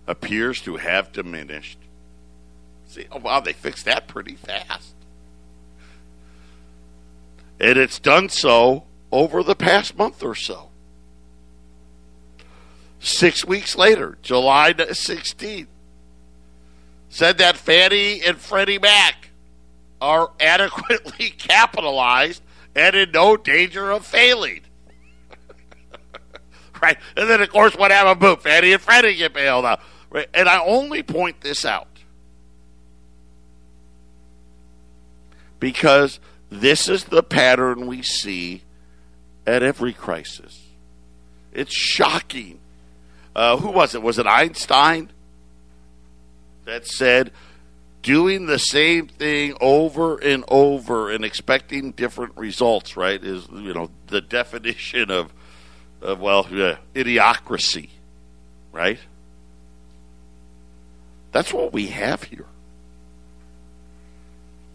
appears 0.06 0.60
to 0.62 0.76
have 0.76 1.12
diminished. 1.12 1.78
See, 2.86 3.06
oh 3.10 3.18
wow, 3.18 3.40
they 3.40 3.52
fixed 3.52 3.84
that 3.86 4.08
pretty 4.08 4.34
fast. 4.34 4.94
And 7.60 7.76
it's 7.76 7.98
done 7.98 8.28
so 8.28 8.84
over 9.10 9.42
the 9.42 9.56
past 9.56 9.98
month 9.98 10.22
or 10.22 10.34
so. 10.34 10.70
Six 13.00 13.44
weeks 13.44 13.76
later, 13.76 14.18
July 14.22 14.72
16th, 14.72 15.66
said 17.08 17.38
that 17.38 17.56
Fannie 17.56 18.22
and 18.22 18.38
Freddie 18.38 18.78
Mac 18.78 19.27
are 20.00 20.30
adequately 20.40 21.30
capitalized 21.38 22.42
and 22.74 22.94
in 22.94 23.10
no 23.10 23.36
danger 23.36 23.90
of 23.90 24.06
failing. 24.06 24.60
right? 26.82 26.98
And 27.16 27.28
then, 27.28 27.42
of 27.42 27.50
course, 27.50 27.74
what 27.76 27.90
happened? 27.90 28.20
Boom, 28.20 28.36
Fannie 28.38 28.72
and 28.72 28.82
Freddie 28.82 29.16
get 29.16 29.34
bailed 29.34 29.64
out. 29.64 29.80
Right? 30.10 30.28
And 30.32 30.48
I 30.48 30.62
only 30.64 31.02
point 31.02 31.40
this 31.40 31.64
out 31.64 31.88
because 35.60 36.20
this 36.50 36.88
is 36.88 37.04
the 37.04 37.22
pattern 37.22 37.86
we 37.86 38.02
see 38.02 38.62
at 39.46 39.62
every 39.62 39.92
crisis. 39.92 40.66
It's 41.52 41.74
shocking. 41.74 42.60
Uh, 43.34 43.56
who 43.56 43.70
was 43.70 43.94
it? 43.94 44.02
Was 44.02 44.18
it 44.18 44.26
Einstein 44.26 45.10
that 46.64 46.86
said 46.86 47.32
doing 48.08 48.46
the 48.46 48.58
same 48.58 49.06
thing 49.06 49.54
over 49.60 50.16
and 50.16 50.42
over 50.48 51.10
and 51.10 51.26
expecting 51.26 51.90
different 51.92 52.34
results? 52.38 52.96
Right? 52.96 53.22
Is 53.22 53.46
you 53.52 53.74
know 53.74 53.90
the 54.06 54.22
definition 54.22 55.10
of 55.10 55.30
of 56.00 56.18
well, 56.18 56.46
yeah, 56.50 56.78
idiocracy, 56.94 57.90
right? 58.72 58.98
That's 61.32 61.52
what 61.52 61.74
we 61.74 61.88
have 61.88 62.22
here. 62.22 62.46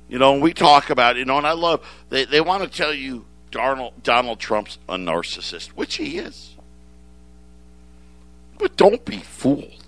You 0.09 0.19
know, 0.19 0.37
we 0.37 0.53
talk 0.53 0.91
about, 0.91 1.15
you 1.15 1.25
know, 1.25 1.39
and 1.39 1.47
I 1.47 1.53
love, 1.53 1.83
they, 2.09 2.25
they 2.25 2.39
want 2.39 2.61
to 2.61 2.69
tell 2.69 2.93
you 2.93 3.25
Donald, 3.49 4.03
Donald 4.03 4.39
Trump's 4.39 4.77
a 4.87 4.95
narcissist, 4.95 5.69
which 5.69 5.95
he 5.95 6.19
is. 6.19 6.55
But 8.59 8.75
don't 8.75 9.03
be 9.05 9.17
fooled. 9.17 9.82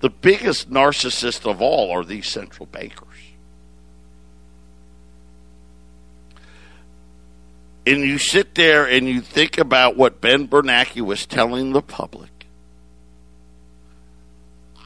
The 0.00 0.10
biggest 0.10 0.70
narcissist 0.70 1.50
of 1.50 1.62
all 1.62 1.90
are 1.90 2.04
these 2.04 2.28
central 2.28 2.66
bankers. 2.66 3.08
And 7.86 8.00
you 8.00 8.18
sit 8.18 8.54
there 8.56 8.84
and 8.84 9.08
you 9.08 9.20
think 9.20 9.58
about 9.58 9.96
what 9.96 10.20
Ben 10.20 10.48
Bernanke 10.48 11.00
was 11.02 11.24
telling 11.24 11.72
the 11.72 11.82
public. 11.82 12.30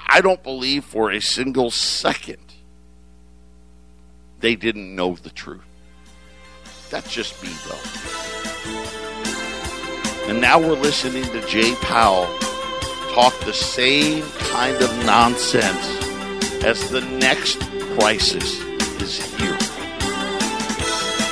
I 0.06 0.20
don't 0.20 0.42
believe 0.42 0.84
for 0.84 1.10
a 1.10 1.20
single 1.20 1.70
second 1.70 2.38
they 4.40 4.56
didn't 4.56 4.94
know 4.94 5.14
the 5.14 5.30
truth. 5.30 5.64
That's 6.90 7.12
just 7.12 7.42
me, 7.42 7.50
though. 7.68 7.78
And 10.28 10.40
now 10.40 10.58
we're 10.58 10.74
listening 10.74 11.24
to 11.24 11.46
Jay 11.46 11.74
Powell 11.76 12.26
talk 13.14 13.38
the 13.40 13.52
same 13.52 14.22
kind 14.52 14.76
of 14.82 15.04
nonsense 15.04 15.86
as 16.64 16.88
the 16.90 17.00
next 17.18 17.60
crisis 17.98 18.60
is 19.00 19.16
here. 19.36 19.56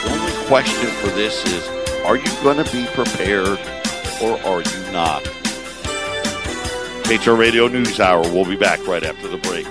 The 0.05 0.11
only 0.11 0.47
question 0.49 0.89
for 0.97 1.09
this 1.09 1.45
is 1.47 1.69
are 2.05 2.17
you 2.17 2.31
going 2.43 2.65
to 2.65 2.73
be 2.73 2.87
prepared 2.87 3.59
or 4.23 4.39
are 4.47 4.63
you 4.63 4.93
not? 4.93 5.23
Patriot 7.05 7.37
Radio 7.37 7.69
News 7.69 8.01
Hour. 8.01 8.23
We'll 8.23 8.45
be 8.45 8.57
back 8.57 8.85
right 8.87 9.05
after 9.05 9.29
the 9.29 9.39
break. 9.39 9.67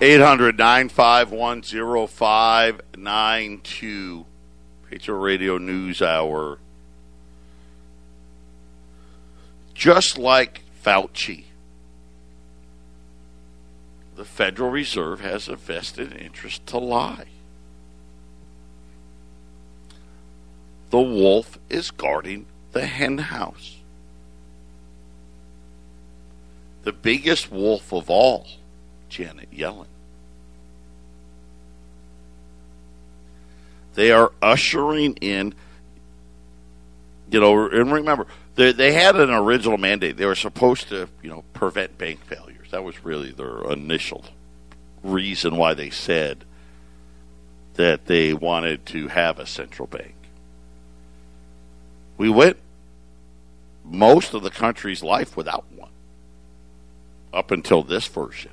800 0.00 0.56
951 0.56 1.62
0592. 2.08 4.26
Patriot 4.88 5.18
Radio 5.18 5.58
News 5.58 6.00
Hour. 6.00 6.58
Just 9.80 10.18
like 10.18 10.60
Fauci, 10.84 11.44
the 14.14 14.26
Federal 14.26 14.68
Reserve 14.68 15.22
has 15.22 15.48
a 15.48 15.56
vested 15.56 16.14
interest 16.14 16.66
to 16.66 16.76
lie. 16.76 17.24
The 20.90 21.00
wolf 21.00 21.58
is 21.70 21.90
guarding 21.92 22.44
the 22.72 22.84
hen 22.84 23.16
house. 23.16 23.78
The 26.82 26.92
biggest 26.92 27.50
wolf 27.50 27.90
of 27.90 28.10
all, 28.10 28.48
Janet 29.08 29.50
Yellen. 29.50 29.86
They 33.94 34.10
are 34.12 34.30
ushering 34.42 35.14
in, 35.22 35.54
you 37.30 37.40
know, 37.40 37.66
and 37.70 37.90
remember, 37.90 38.26
they, 38.60 38.72
they 38.72 38.92
had 38.92 39.16
an 39.16 39.30
original 39.30 39.78
mandate. 39.78 40.18
They 40.18 40.26
were 40.26 40.34
supposed 40.34 40.88
to, 40.88 41.08
you 41.22 41.30
know, 41.30 41.44
prevent 41.54 41.96
bank 41.96 42.22
failures. 42.26 42.68
That 42.72 42.84
was 42.84 43.02
really 43.02 43.32
their 43.32 43.64
initial 43.72 44.22
reason 45.02 45.56
why 45.56 45.72
they 45.72 45.88
said 45.88 46.44
that 47.74 48.04
they 48.04 48.34
wanted 48.34 48.84
to 48.86 49.08
have 49.08 49.38
a 49.38 49.46
central 49.46 49.88
bank. 49.88 50.14
We 52.18 52.28
went 52.28 52.58
most 53.82 54.34
of 54.34 54.42
the 54.42 54.50
country's 54.50 55.02
life 55.02 55.38
without 55.38 55.64
one 55.74 55.88
up 57.32 57.50
until 57.50 57.82
this 57.82 58.06
version. 58.08 58.52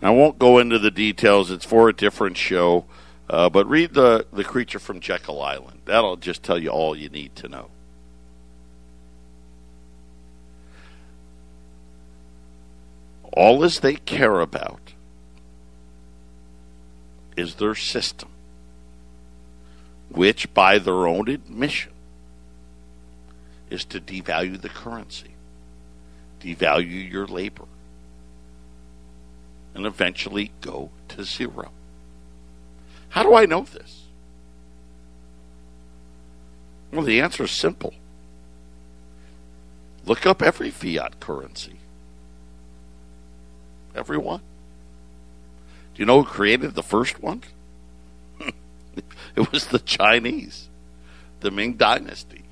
And 0.00 0.08
I 0.08 0.10
won't 0.10 0.38
go 0.38 0.58
into 0.58 0.78
the 0.78 0.92
details. 0.92 1.50
It's 1.50 1.64
for 1.64 1.88
a 1.88 1.92
different 1.92 2.36
show. 2.36 2.84
Uh, 3.28 3.48
but 3.48 3.66
read 3.66 3.94
the, 3.94 4.26
the 4.32 4.44
creature 4.44 4.78
from 4.78 5.00
Jekyll 5.00 5.40
Island. 5.40 5.80
That'll 5.86 6.16
just 6.16 6.42
tell 6.42 6.58
you 6.58 6.68
all 6.68 6.94
you 6.94 7.08
need 7.08 7.34
to 7.36 7.48
know. 7.48 7.70
All 13.32 13.64
as 13.64 13.80
they 13.80 13.96
care 13.96 14.40
about 14.40 14.92
is 17.36 17.56
their 17.56 17.74
system, 17.74 18.28
which, 20.08 20.52
by 20.54 20.78
their 20.78 21.06
own 21.08 21.28
admission, 21.28 21.90
is 23.70 23.84
to 23.86 24.00
devalue 24.00 24.60
the 24.60 24.68
currency, 24.68 25.32
devalue 26.40 27.10
your 27.10 27.26
labor, 27.26 27.64
and 29.74 29.84
eventually 29.84 30.52
go 30.60 30.90
to 31.08 31.24
zero. 31.24 31.72
How 33.14 33.22
do 33.22 33.36
I 33.36 33.46
know 33.46 33.60
this? 33.60 34.02
Well, 36.90 37.04
the 37.04 37.20
answer 37.20 37.44
is 37.44 37.52
simple. 37.52 37.94
Look 40.04 40.26
up 40.26 40.42
every 40.42 40.70
fiat 40.70 41.20
currency. 41.20 41.76
Every 43.94 44.18
one. 44.18 44.40
Do 45.94 46.02
you 46.02 46.06
know 46.06 46.24
who 46.24 46.28
created 46.28 46.74
the 46.74 46.82
first 46.82 47.22
one? 47.22 47.42
it 49.36 49.52
was 49.52 49.68
the 49.68 49.78
Chinese, 49.78 50.68
the 51.38 51.52
Ming 51.52 51.74
Dynasty. 51.74 52.42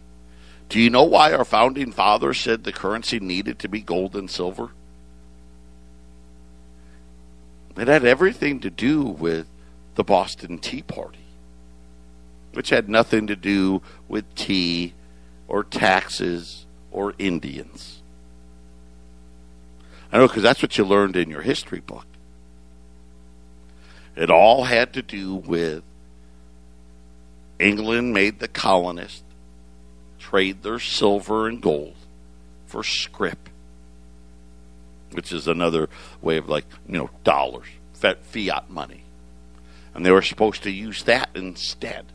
Do 0.69 0.79
you 0.79 0.91
know 0.91 1.03
why 1.03 1.33
our 1.33 1.45
founding 1.45 1.91
fathers 1.91 2.39
said 2.39 2.63
the 2.63 2.73
currency 2.73 3.19
needed 3.19 3.59
to 3.59 3.69
be 3.69 3.81
gold 3.81 4.15
and 4.15 4.31
silver? 4.31 4.71
It 7.77 7.89
had 7.89 8.05
everything 8.05 8.61
to 8.61 8.71
do 8.71 9.03
with 9.03 9.49
the 9.95 10.05
Boston 10.05 10.59
Tea 10.59 10.83
Party, 10.83 11.25
which 12.53 12.71
had 12.71 12.89
nothing 12.89 13.27
to 13.27 13.37
do 13.37 13.83
with 14.09 14.35
tea 14.35 14.95
or 15.49 15.65
taxes 15.65 16.67
or 16.91 17.15
Indians. 17.19 18.03
I 20.13 20.19
know 20.19 20.29
because 20.29 20.43
that's 20.43 20.63
what 20.63 20.77
you 20.77 20.85
learned 20.85 21.17
in 21.17 21.31
your 21.31 21.41
history 21.41 21.81
book. 21.81 22.07
It 24.15 24.31
all 24.31 24.65
had 24.65 24.93
to 24.95 25.03
do 25.03 25.37
with 25.37 25.83
England 27.59 28.13
made 28.13 28.39
the 28.39 28.49
colonists 28.49 29.23
trade 30.19 30.63
their 30.63 30.79
silver 30.79 31.49
and 31.49 31.61
gold 31.61 31.95
for 32.67 32.85
scrip, 32.85 33.49
which 35.13 35.33
is 35.33 35.47
another 35.47 35.89
way 36.21 36.37
of 36.37 36.49
like, 36.49 36.65
you 36.87 36.99
know, 36.99 37.11
dollars, 37.25 37.67
fiat 37.93 38.71
money. 38.71 39.02
And 39.95 40.07
they 40.07 40.11
were 40.11 40.23
supposed 40.23 40.63
to 40.63 40.71
use 40.71 41.03
that 41.05 41.31
instead. 41.35 42.07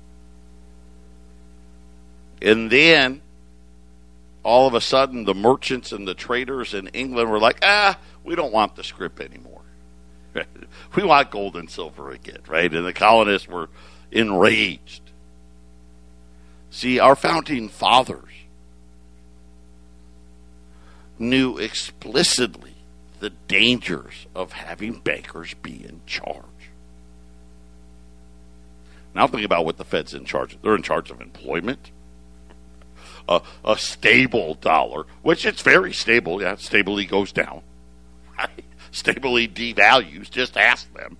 And 2.41 2.71
then 2.71 3.21
all 4.43 4.67
of 4.67 4.73
a 4.73 4.81
sudden 4.81 5.25
the 5.25 5.33
merchants 5.33 5.91
and 5.91 6.07
the 6.07 6.13
traders 6.13 6.73
in 6.73 6.87
England 6.87 7.29
were 7.29 7.39
like, 7.39 7.59
ah, 7.63 7.99
we 8.23 8.35
don't 8.35 8.53
want 8.53 8.75
the 8.75 8.83
scrip 8.83 9.19
anymore. 9.19 9.61
we 10.95 11.03
want 11.03 11.31
gold 11.31 11.55
and 11.55 11.69
silver 11.69 12.11
again, 12.11 12.39
right? 12.47 12.73
And 12.73 12.85
the 12.85 12.93
colonists 12.93 13.47
were 13.47 13.69
enraged. 14.11 15.01
See, 16.69 16.99
our 16.99 17.15
founding 17.15 17.69
fathers 17.69 18.23
knew 21.19 21.57
explicitly 21.57 22.75
the 23.19 23.31
dangers 23.31 24.27
of 24.35 24.51
having 24.51 24.99
bankers 24.99 25.55
be 25.55 25.83
in 25.83 26.01
charge. 26.05 26.45
Now 29.17 29.25
think 29.25 29.43
about 29.43 29.65
what 29.65 29.77
the 29.77 29.83
Fed's 29.83 30.13
in 30.13 30.25
charge 30.25 30.53
of. 30.53 30.61
They're 30.61 30.75
in 30.75 30.83
charge 30.83 31.09
of 31.09 31.19
employment, 31.21 31.89
a, 33.27 33.41
a 33.65 33.75
stable 33.75 34.53
dollar, 34.53 35.07
which 35.23 35.43
it's 35.43 35.63
very 35.63 35.91
stable. 35.91 36.39
Yeah, 36.39 36.55
stably 36.57 37.07
goes 37.07 37.31
down. 37.31 37.63
Right? 38.37 38.63
Stably 38.91 39.47
devalues. 39.47 40.29
Just 40.29 40.55
ask 40.55 40.93
them. 40.93 41.17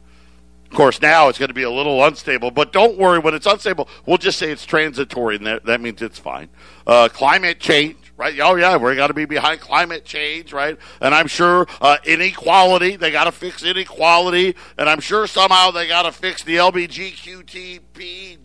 Of 0.70 0.78
course, 0.78 1.02
now 1.02 1.28
it's 1.28 1.40
going 1.40 1.50
to 1.50 1.56
be 1.56 1.64
a 1.64 1.72
little 1.72 2.04
unstable, 2.06 2.52
but 2.52 2.72
don't 2.72 3.00
worry. 3.00 3.18
When 3.18 3.34
it's 3.34 3.48
unstable, 3.48 3.90
we'll 4.06 4.18
just 4.18 4.38
say 4.38 4.52
it's 4.52 4.66
transitory, 4.66 5.36
and 5.38 5.48
that, 5.48 5.66
that 5.66 5.82
means 5.82 6.02
it's 6.02 6.20
fine. 6.20 6.50
Uh, 6.86 7.10
climate 7.10 7.60
change, 7.60 8.07
right? 8.18 8.38
Oh 8.40 8.56
yeah, 8.56 8.76
we're 8.76 8.96
got 8.96 9.08
to 9.08 9.14
be 9.14 9.26
behind 9.26 9.62
climate 9.62 10.04
change, 10.04 10.52
right? 10.52 10.78
And 11.00 11.16
I'm 11.16 11.28
sure 11.28 11.68
uh, 11.80 11.98
inequality, 12.04 12.96
they 12.98 13.12
got 13.12 13.26
to 13.26 13.32
fix 13.32 13.64
inequality, 13.64 14.56
and 14.78 14.90
I'm 14.90 15.00
sure 15.00 15.28
somehow 15.28 15.72
they 15.72 15.88
got 15.88 16.04
to 16.04 16.12
fix 16.12 16.44
the 16.44 16.56
LBGQTP 16.58 18.38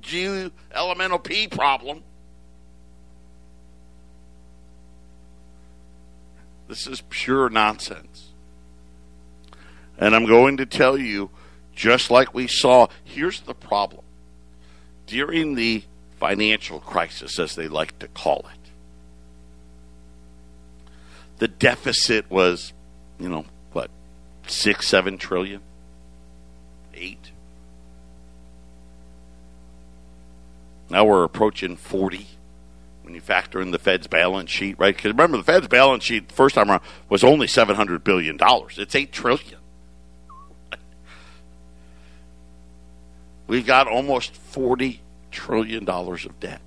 elemental 0.75 1.19
P 1.19 1.49
problem. 1.49 2.05
This 6.69 6.87
is 6.87 7.03
pure 7.09 7.51
nonsense. 7.51 8.29
And 9.99 10.15
I'm 10.17 10.25
going 10.27 10.57
to 10.57 10.67
tell 10.67 10.97
you, 10.97 11.31
just 11.75 12.11
like 12.11 12.35
we 12.35 12.47
saw, 12.47 12.89
here's 13.05 13.41
the 13.41 13.55
problem. 13.55 14.05
During 15.07 15.55
the 15.55 15.85
financial 16.19 16.81
crisis, 16.81 17.39
as 17.39 17.55
they 17.57 17.69
like 17.69 17.99
to 17.99 18.09
call 18.09 18.47
it, 18.53 18.62
the 21.39 21.49
deficit 21.49 22.31
was, 22.31 22.73
you 23.19 23.29
know, 23.29 23.45
what, 23.73 23.91
six, 24.47 24.89
seven 24.89 25.19
trillion? 25.19 25.61
Eight? 26.95 27.33
Now 30.91 31.05
we're 31.05 31.25
approaching 31.25 31.77
40 31.77 32.27
when 33.03 33.15
you 33.15 33.21
factor 33.21 33.61
in 33.61 33.71
the 33.71 33.79
Fed's 33.79 34.07
balance 34.07 34.51
sheet, 34.51 34.79
right? 34.79 34.95
Because 34.95 35.11
remember, 35.13 35.39
the 35.39 35.45
Fed's 35.45 35.69
balance 35.69 36.05
sheet 36.05 36.31
first 36.31 36.55
time 36.55 36.71
around 36.71 36.83
was 37.09 37.25
only 37.25 37.47
$700 37.47 38.05
billion. 38.05 38.39
It's 38.41 38.95
8 38.95 39.13
trillion. 39.13 39.59
We've 43.47 43.67
got 43.67 43.89
almost 43.89 44.33
$40 44.55 44.99
trillion 45.31 45.89
of 45.89 46.41
debt. 46.41 46.61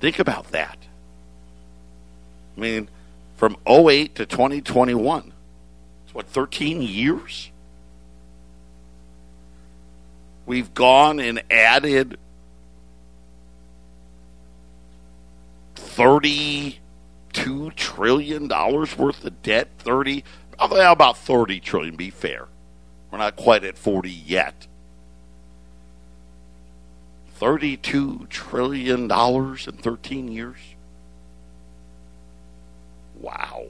Think 0.00 0.18
about 0.18 0.50
that. 0.52 0.78
I 2.56 2.60
mean, 2.60 2.88
from 3.36 3.56
08 3.66 4.14
to 4.16 4.26
2021, 4.26 5.32
it's 6.04 6.14
what, 6.14 6.26
13 6.26 6.82
years? 6.82 7.50
We've 10.46 10.72
gone 10.74 11.20
and 11.20 11.42
added 11.50 12.18
32 15.74 17.70
trillion 17.76 18.46
dollars 18.46 18.96
worth 18.98 19.24
of 19.24 19.42
debt 19.42 19.68
30 19.78 20.22
about 20.58 21.16
30 21.16 21.60
trillion 21.60 21.96
be 21.96 22.10
fair. 22.10 22.46
We're 23.10 23.18
not 23.18 23.36
quite 23.36 23.64
at 23.64 23.78
40 23.78 24.10
yet. 24.10 24.66
32 27.36 28.26
trillion 28.28 29.08
dollars 29.08 29.66
in 29.66 29.76
13 29.76 30.30
years 30.30 30.58
wow 33.24 33.64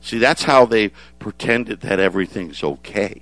see 0.00 0.18
that's 0.18 0.44
how 0.44 0.64
they 0.64 0.90
pretended 1.18 1.80
that 1.80 1.98
everything's 1.98 2.62
okay 2.62 3.20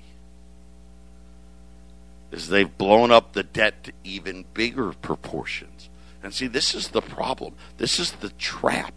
is 2.30 2.48
they've 2.48 2.78
blown 2.78 3.10
up 3.10 3.32
the 3.32 3.42
debt 3.42 3.82
to 3.82 3.92
even 4.04 4.44
bigger 4.54 4.92
proportions 4.92 5.90
and 6.22 6.34
see, 6.34 6.46
this 6.46 6.74
is 6.74 6.88
the 6.88 7.00
problem. 7.00 7.54
This 7.78 7.98
is 7.98 8.12
the 8.12 8.30
trap. 8.30 8.92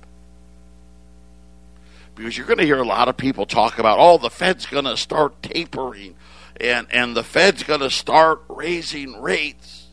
Because 2.15 2.38
you're 2.38 2.47
going 2.47 2.59
to 2.59 2.65
hear 2.65 2.80
a 2.80 2.88
lot 2.88 3.07
of 3.07 3.17
people 3.17 3.45
talk 3.45 3.80
about, 3.80 3.97
oh, 3.99 4.17
the 4.17 4.30
Fed's 4.30 4.65
going 4.65 4.86
to 4.86 4.97
start 4.97 5.41
tapering 5.41 6.15
and, 6.59 6.88
and 6.91 7.15
the 7.15 7.24
Fed's 7.24 7.63
going 7.63 7.80
to 7.80 7.89
start 7.89 8.43
raising 8.49 9.19
rates. 9.21 9.88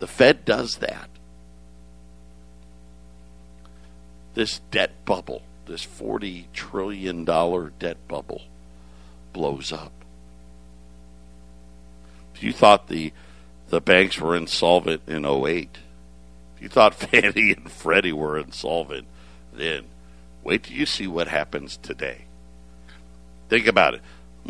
The 0.00 0.06
Fed 0.06 0.44
does 0.44 0.78
that. 0.78 1.09
This 4.40 4.62
debt 4.70 5.04
bubble, 5.04 5.42
this 5.66 5.84
$40 5.84 6.44
trillion 6.54 7.26
debt 7.26 8.08
bubble, 8.08 8.40
blows 9.34 9.70
up. 9.70 9.92
You 12.36 12.54
thought 12.54 12.88
the 12.88 13.12
the 13.68 13.82
banks 13.82 14.18
were 14.18 14.34
insolvent 14.34 15.02
in 15.06 15.26
08. 15.26 15.76
If 16.56 16.62
you 16.62 16.70
thought 16.70 16.94
Fannie 17.10 17.52
and 17.52 17.70
Freddie 17.70 18.14
were 18.14 18.38
insolvent 18.38 19.08
then, 19.52 19.84
wait 20.42 20.62
till 20.62 20.74
you 20.74 20.86
see 20.86 21.06
what 21.06 21.28
happens 21.28 21.76
today. 21.76 22.24
Think 23.50 23.66
about 23.66 23.92
it. 23.92 24.00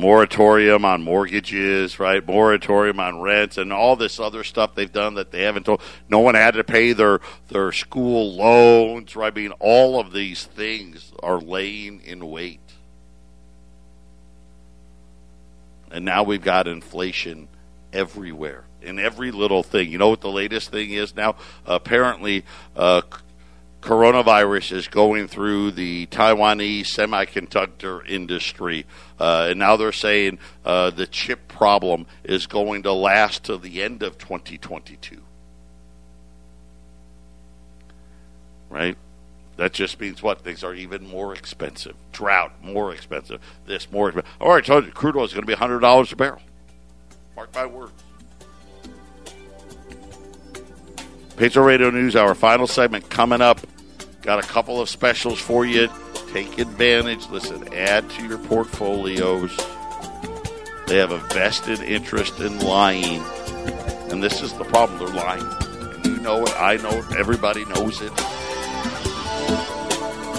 Moratorium 0.01 0.85
on 0.85 1.03
mortgages, 1.03 1.99
right? 1.99 2.27
Moratorium 2.27 2.99
on 2.99 3.21
rents 3.21 3.59
and 3.59 3.73
all 3.73 3.97
this 3.97 4.19
other 4.19 4.43
stuff 4.43 4.75
they've 4.75 4.91
done 4.91 5.15
that 5.15 5.31
they 5.31 5.43
haven't 5.43 5.65
told. 5.67 5.83
No 6.09 6.21
one 6.21 6.35
had 6.35 6.55
to 6.55 6.65
pay 6.65 6.93
their, 6.93 7.21
their 7.49 7.71
school 7.73 8.35
loans, 8.35 9.15
right? 9.15 9.33
I 9.33 9.35
mean, 9.37 9.53
all 9.61 10.01
of 10.01 10.13
these 10.13 10.45
things 10.45 11.13
are 11.23 11.39
laying 11.39 12.01
in 12.01 12.29
wait. 12.29 12.61
And 15.91 16.05
now 16.05 16.23
we've 16.23 16.43
got 16.43 16.67
inflation 16.67 17.49
everywhere 17.93 18.65
in 18.81 18.99
every 18.99 19.31
little 19.31 19.63
thing. 19.63 19.91
You 19.91 19.99
know 19.99 20.09
what 20.09 20.21
the 20.21 20.31
latest 20.31 20.71
thing 20.71 20.91
is 20.91 21.15
now? 21.15 21.37
apparently, 21.67 22.45
uh, 22.77 23.03
coronavirus 23.81 24.73
is 24.73 24.89
going 24.89 25.29
through 25.29 25.73
the 25.73 26.07
Taiwanese 26.07 26.83
semiconductor 26.83 28.07
industry. 28.09 28.87
Uh, 29.19 29.49
and 29.51 29.59
now 29.59 29.77
they're 29.77 29.93
saying 29.93 30.39
uh, 30.65 30.91
the 30.91 31.07
chip 31.07 31.49
problem 31.49 32.07
is 32.25 32.47
going 32.47 32.83
to 32.83 32.93
last 32.93 33.45
to 33.45 33.57
the 33.57 33.83
end 33.83 34.03
of 34.03 34.19
2022. 34.19 35.23
Right? 38.69 38.97
That 39.57 39.73
just 39.73 40.01
means 40.01 40.23
what? 40.23 40.41
Things 40.41 40.65
are 40.65 40.75
even 40.75 41.07
more 41.07 41.35
expensive. 41.35 41.95
Drought, 42.13 42.53
more 42.63 42.95
expensive. 42.95 43.41
This, 43.67 43.91
more 43.91 44.09
expensive. 44.09 44.33
All 44.41 44.51
right, 44.51 44.65
told 44.65 44.87
you, 44.87 44.93
crude 44.93 45.17
oil 45.17 45.25
is 45.25 45.35
going 45.35 45.47
to 45.47 45.47
be 45.47 45.55
$100 45.55 46.13
a 46.13 46.17
barrel. 46.17 46.41
Mark 47.37 47.55
my 47.55 47.67
words. 47.67 47.93
Patriot 51.41 51.65
Radio 51.65 51.89
News, 51.89 52.17
our 52.17 52.35
final 52.35 52.67
segment 52.67 53.09
coming 53.09 53.41
up. 53.41 53.63
Got 54.21 54.45
a 54.45 54.47
couple 54.47 54.79
of 54.79 54.91
specials 54.91 55.41
for 55.41 55.65
you. 55.65 55.89
Take 56.35 56.59
advantage. 56.59 57.27
Listen, 57.31 57.73
add 57.73 58.11
to 58.11 58.27
your 58.27 58.37
portfolios. 58.37 59.57
They 60.87 60.99
have 60.99 61.13
a 61.13 61.19
vested 61.33 61.81
interest 61.81 62.39
in 62.41 62.59
lying. 62.59 63.23
And 64.11 64.23
this 64.23 64.43
is 64.43 64.53
the 64.53 64.65
problem. 64.65 64.99
They're 64.99 65.17
lying. 65.17 65.47
And 65.95 66.05
you 66.05 66.17
know 66.19 66.43
it. 66.43 66.53
I 66.61 66.77
know 66.77 66.91
it. 66.91 67.11
Everybody 67.17 67.65
knows 67.65 68.03
it. 68.03 68.15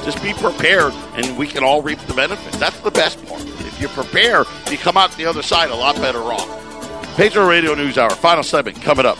Just 0.05 0.21
be 0.21 0.33
prepared, 0.33 0.93
and 1.15 1.35
we 1.35 1.47
can 1.47 1.63
all 1.63 1.81
reap 1.81 1.97
the 2.01 2.13
benefits. 2.13 2.59
That's 2.59 2.79
the 2.81 2.91
best 2.91 3.25
part. 3.25 3.41
If 3.41 3.81
you 3.81 3.87
prepare, 3.87 4.45
you 4.69 4.77
come 4.77 4.97
out 4.97 5.11
the 5.13 5.25
other 5.25 5.41
side 5.41 5.71
a 5.71 5.75
lot 5.75 5.95
better 5.95 6.21
off. 6.21 7.15
Patriot 7.17 7.47
Radio 7.47 7.73
News 7.73 7.97
Hour, 7.97 8.11
final 8.11 8.43
segment 8.43 8.79
coming 8.83 9.07
up. 9.07 9.17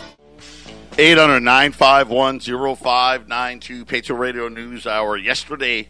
800 0.98 1.40
951 1.40 2.42
0592 2.42 3.86
Patriot 3.86 4.20
Radio 4.20 4.50
News 4.50 4.86
Hour. 4.86 5.16
Yesterday, 5.16 5.88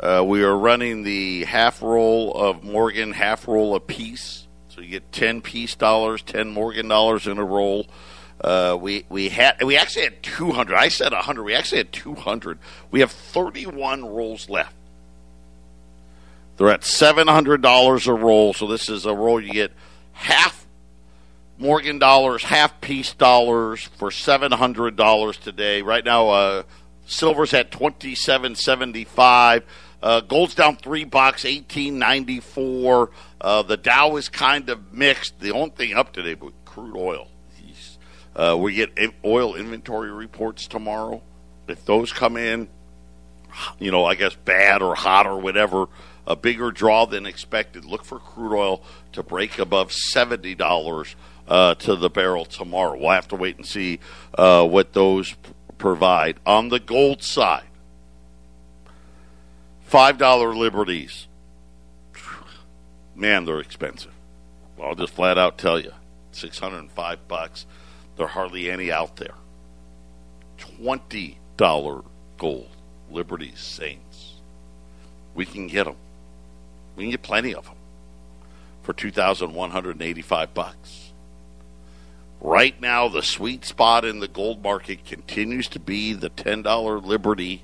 uh, 0.00 0.24
we 0.26 0.42
are 0.42 0.58
running 0.58 1.04
the 1.04 1.44
half 1.44 1.80
roll 1.80 2.34
of 2.34 2.64
Morgan, 2.64 3.12
half 3.12 3.46
roll 3.46 3.76
of 3.76 3.86
Peace. 3.86 4.48
So 4.70 4.80
you 4.80 4.88
get 4.88 5.12
10 5.12 5.40
Peace 5.40 5.76
dollars, 5.76 6.20
10 6.22 6.48
Morgan 6.48 6.88
dollars 6.88 7.28
in 7.28 7.38
a 7.38 7.44
roll. 7.44 7.86
Uh, 8.40 8.76
we 8.78 9.06
we 9.08 9.28
had 9.28 9.62
we 9.62 9.76
actually 9.76 10.02
had 10.02 10.20
200. 10.24 10.74
I 10.74 10.88
said 10.88 11.12
100. 11.12 11.44
We 11.44 11.54
actually 11.54 11.78
had 11.78 11.92
200. 11.92 12.58
We 12.90 13.00
have 13.00 13.12
31 13.12 14.04
rolls 14.04 14.50
left. 14.50 14.74
They're 16.56 16.70
at 16.70 16.80
$700 16.80 18.06
a 18.08 18.12
roll. 18.12 18.52
So 18.52 18.66
this 18.66 18.88
is 18.88 19.06
a 19.06 19.14
roll 19.14 19.40
you 19.40 19.52
get 19.52 19.72
half 20.12 20.63
Morgan 21.58 21.98
dollars, 21.98 22.42
half 22.42 22.80
Peace 22.80 23.14
dollars 23.14 23.84
for 23.96 24.10
seven 24.10 24.52
hundred 24.52 24.96
dollars 24.96 25.36
today. 25.36 25.82
Right 25.82 26.04
now, 26.04 26.28
uh, 26.28 26.62
silver's 27.06 27.54
at 27.54 27.70
twenty 27.70 28.14
seven 28.14 28.54
seventy 28.54 29.04
five. 29.04 29.64
Uh, 30.02 30.20
gold's 30.20 30.54
down 30.54 30.76
three 30.76 31.04
bucks, 31.04 31.44
eighteen 31.44 31.98
ninety 31.98 32.40
four. 32.40 33.10
Uh, 33.40 33.62
the 33.62 33.76
Dow 33.76 34.16
is 34.16 34.28
kind 34.28 34.68
of 34.68 34.92
mixed. 34.92 35.40
The 35.40 35.52
only 35.52 35.70
thing 35.70 35.94
up 35.94 36.12
today, 36.12 36.34
but 36.34 36.52
crude 36.64 36.96
oil. 36.96 37.28
Uh, 38.36 38.56
we 38.58 38.74
get 38.74 38.90
oil 39.24 39.54
inventory 39.54 40.10
reports 40.10 40.66
tomorrow. 40.66 41.22
If 41.68 41.84
those 41.84 42.12
come 42.12 42.36
in, 42.36 42.68
you 43.78 43.92
know, 43.92 44.04
I 44.04 44.16
guess 44.16 44.34
bad 44.34 44.82
or 44.82 44.96
hot 44.96 45.26
or 45.26 45.38
whatever, 45.38 45.86
a 46.26 46.34
bigger 46.34 46.72
draw 46.72 47.06
than 47.06 47.26
expected. 47.26 47.84
Look 47.84 48.04
for 48.04 48.18
crude 48.18 48.56
oil 48.56 48.82
to 49.12 49.22
break 49.22 49.58
above 49.58 49.92
seventy 49.92 50.56
dollars 50.56 51.14
uh, 51.48 51.74
to 51.76 51.96
the 51.96 52.10
barrel 52.10 52.44
tomorrow. 52.44 52.96
We'll 52.98 53.10
have 53.10 53.28
to 53.28 53.36
wait 53.36 53.56
and 53.56 53.66
see 53.66 54.00
uh, 54.36 54.66
what 54.66 54.92
those 54.92 55.32
p- 55.32 55.52
provide. 55.78 56.38
On 56.46 56.68
the 56.68 56.80
gold 56.80 57.22
side, 57.22 57.64
$5 59.90 60.56
liberties. 60.56 61.26
Man, 63.14 63.44
they're 63.44 63.60
expensive. 63.60 64.12
I'll 64.82 64.94
just 64.94 65.14
flat 65.14 65.38
out 65.38 65.56
tell 65.56 65.78
you 65.78 65.92
605 66.32 67.28
bucks. 67.28 67.66
There 68.16 68.26
are 68.26 68.28
hardly 68.28 68.70
any 68.70 68.90
out 68.90 69.16
there. 69.16 69.34
$20 70.58 72.04
gold, 72.38 72.68
liberties, 73.10 73.60
saints. 73.60 74.34
We 75.34 75.44
can 75.44 75.68
get 75.68 75.84
them. 75.84 75.96
We 76.96 77.04
can 77.04 77.10
get 77.10 77.22
plenty 77.22 77.54
of 77.54 77.64
them 77.64 77.76
for 78.82 78.92
2185 78.92 80.54
bucks. 80.54 81.03
Right 82.44 82.78
now, 82.78 83.08
the 83.08 83.22
sweet 83.22 83.64
spot 83.64 84.04
in 84.04 84.20
the 84.20 84.28
gold 84.28 84.62
market 84.62 85.06
continues 85.06 85.66
to 85.68 85.80
be 85.80 86.12
the 86.12 86.28
$10 86.28 87.02
Liberty. 87.02 87.62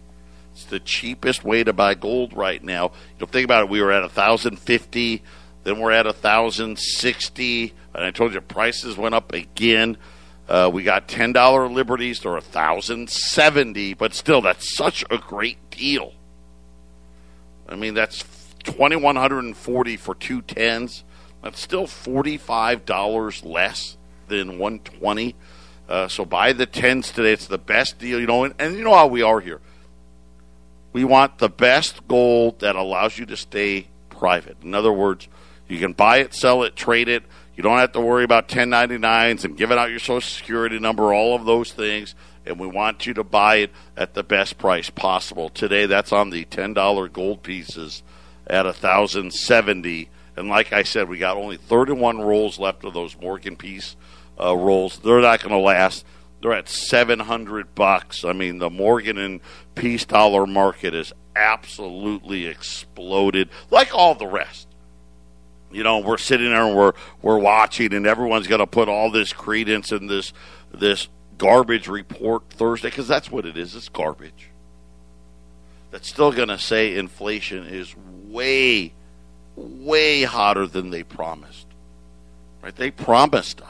It's 0.54 0.64
the 0.64 0.80
cheapest 0.80 1.44
way 1.44 1.62
to 1.62 1.74
buy 1.74 1.92
gold 1.92 2.32
right 2.32 2.64
now. 2.64 2.84
You 2.84 3.20
know, 3.20 3.26
think 3.26 3.44
about 3.44 3.64
it. 3.64 3.68
We 3.68 3.82
were 3.82 3.92
at 3.92 4.00
1050 4.00 5.22
then 5.64 5.78
we're 5.78 5.90
at 5.90 6.06
1060 6.06 7.74
and 7.94 8.04
I 8.04 8.10
told 8.10 8.32
you 8.32 8.40
prices 8.40 8.96
went 8.96 9.14
up 9.14 9.34
again. 9.34 9.98
Uh, 10.48 10.70
we 10.72 10.82
got 10.82 11.06
$10 11.08 11.74
Liberties. 11.74 12.20
They're 12.20 12.32
1070 12.32 13.92
but 13.92 14.14
still, 14.14 14.40
that's 14.40 14.74
such 14.74 15.04
a 15.10 15.18
great 15.18 15.58
deal. 15.70 16.14
I 17.68 17.76
mean, 17.76 17.92
that's 17.92 18.24
2140 18.64 19.96
for 19.98 20.14
two 20.14 20.40
tens. 20.40 21.04
That's 21.42 21.60
still 21.60 21.86
$45 21.86 23.44
less 23.44 23.98
than 24.38 24.58
120. 24.58 25.34
Uh, 25.88 26.08
so 26.08 26.24
buy 26.24 26.52
the 26.52 26.66
tens 26.66 27.10
today. 27.10 27.32
It's 27.32 27.48
the 27.48 27.58
best 27.58 27.98
deal, 27.98 28.20
you 28.20 28.26
know. 28.26 28.44
And, 28.44 28.54
and 28.58 28.76
you 28.76 28.84
know 28.84 28.94
how 28.94 29.08
we 29.08 29.22
are 29.22 29.40
here. 29.40 29.60
We 30.92 31.04
want 31.04 31.38
the 31.38 31.48
best 31.48 32.06
gold 32.08 32.60
that 32.60 32.76
allows 32.76 33.18
you 33.18 33.26
to 33.26 33.36
stay 33.36 33.88
private. 34.08 34.56
In 34.62 34.74
other 34.74 34.92
words, 34.92 35.28
you 35.68 35.78
can 35.78 35.92
buy 35.92 36.18
it, 36.18 36.34
sell 36.34 36.62
it, 36.62 36.76
trade 36.76 37.08
it. 37.08 37.24
You 37.56 37.62
don't 37.62 37.78
have 37.78 37.92
to 37.92 38.00
worry 38.00 38.24
about 38.24 38.48
1099s 38.48 39.44
and 39.44 39.56
giving 39.56 39.78
out 39.78 39.90
your 39.90 39.98
social 39.98 40.20
security 40.20 40.78
number, 40.78 41.12
all 41.12 41.34
of 41.34 41.44
those 41.44 41.72
things. 41.72 42.14
And 42.46 42.58
we 42.58 42.66
want 42.66 43.06
you 43.06 43.14
to 43.14 43.24
buy 43.24 43.56
it 43.56 43.70
at 43.96 44.14
the 44.14 44.22
best 44.22 44.58
price 44.58 44.90
possible. 44.90 45.50
Today, 45.50 45.86
that's 45.86 46.12
on 46.12 46.30
the 46.30 46.44
$10 46.46 47.12
gold 47.12 47.42
pieces 47.42 48.02
at 48.46 48.64
1070 48.64 50.08
And 50.36 50.48
like 50.48 50.72
I 50.72 50.82
said, 50.82 51.08
we 51.08 51.18
got 51.18 51.36
only 51.36 51.56
31 51.56 52.20
rolls 52.20 52.58
left 52.58 52.84
of 52.84 52.94
those 52.94 53.16
Morgan 53.20 53.56
Peace 53.56 53.96
uh, 54.40 54.56
rolls. 54.56 54.98
They're 54.98 55.20
not 55.20 55.40
going 55.40 55.52
to 55.52 55.58
last. 55.58 56.04
They're 56.40 56.52
at 56.52 56.68
700 56.68 57.74
bucks. 57.74 58.24
I 58.24 58.32
mean, 58.32 58.58
the 58.58 58.70
Morgan 58.70 59.18
and 59.18 59.40
Peace 59.74 60.04
dollar 60.04 60.46
market 60.46 60.94
is 60.94 61.12
absolutely 61.36 62.46
exploded, 62.46 63.48
like 63.70 63.94
all 63.94 64.14
the 64.14 64.26
rest. 64.26 64.66
You 65.70 65.84
know, 65.84 65.98
we're 65.98 66.18
sitting 66.18 66.50
there 66.50 66.66
and 66.66 66.76
we're 66.76 66.92
we're 67.22 67.38
watching, 67.38 67.94
and 67.94 68.06
everyone's 68.06 68.46
going 68.46 68.58
to 68.58 68.66
put 68.66 68.88
all 68.88 69.10
this 69.10 69.32
credence 69.32 69.92
in 69.92 70.06
this 70.06 70.32
this 70.72 71.08
garbage 71.38 71.88
report 71.88 72.42
Thursday 72.50 72.88
because 72.88 73.08
that's 73.08 73.30
what 73.30 73.46
it 73.46 73.56
is. 73.56 73.74
It's 73.74 73.88
garbage. 73.88 74.48
That's 75.90 76.08
still 76.08 76.32
going 76.32 76.48
to 76.48 76.58
say 76.58 76.96
inflation 76.96 77.66
is 77.66 77.94
way, 78.28 78.92
way 79.56 80.22
hotter 80.22 80.66
than 80.66 80.90
they 80.90 81.02
promised. 81.02 81.66
Right? 82.62 82.74
They 82.74 82.90
promised 82.90 83.60
us 83.62 83.69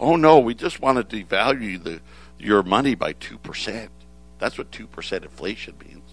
Oh 0.00 0.16
no, 0.16 0.38
we 0.38 0.54
just 0.54 0.80
want 0.80 0.96
to 0.96 1.24
devalue 1.24 1.82
the 1.82 2.00
your 2.38 2.62
money 2.62 2.94
by 2.94 3.12
two 3.12 3.36
percent. 3.38 3.90
That's 4.38 4.56
what 4.56 4.72
two 4.72 4.86
percent 4.86 5.24
inflation 5.24 5.74
means. 5.86 6.10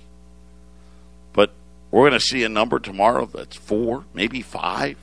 But 1.32 1.54
we're 1.90 2.10
going 2.10 2.20
to 2.20 2.26
see 2.26 2.44
a 2.44 2.50
number 2.50 2.80
tomorrow 2.80 3.26
that's 3.26 3.56
four, 3.56 4.04
maybe 4.14 4.42
five, 4.42 4.98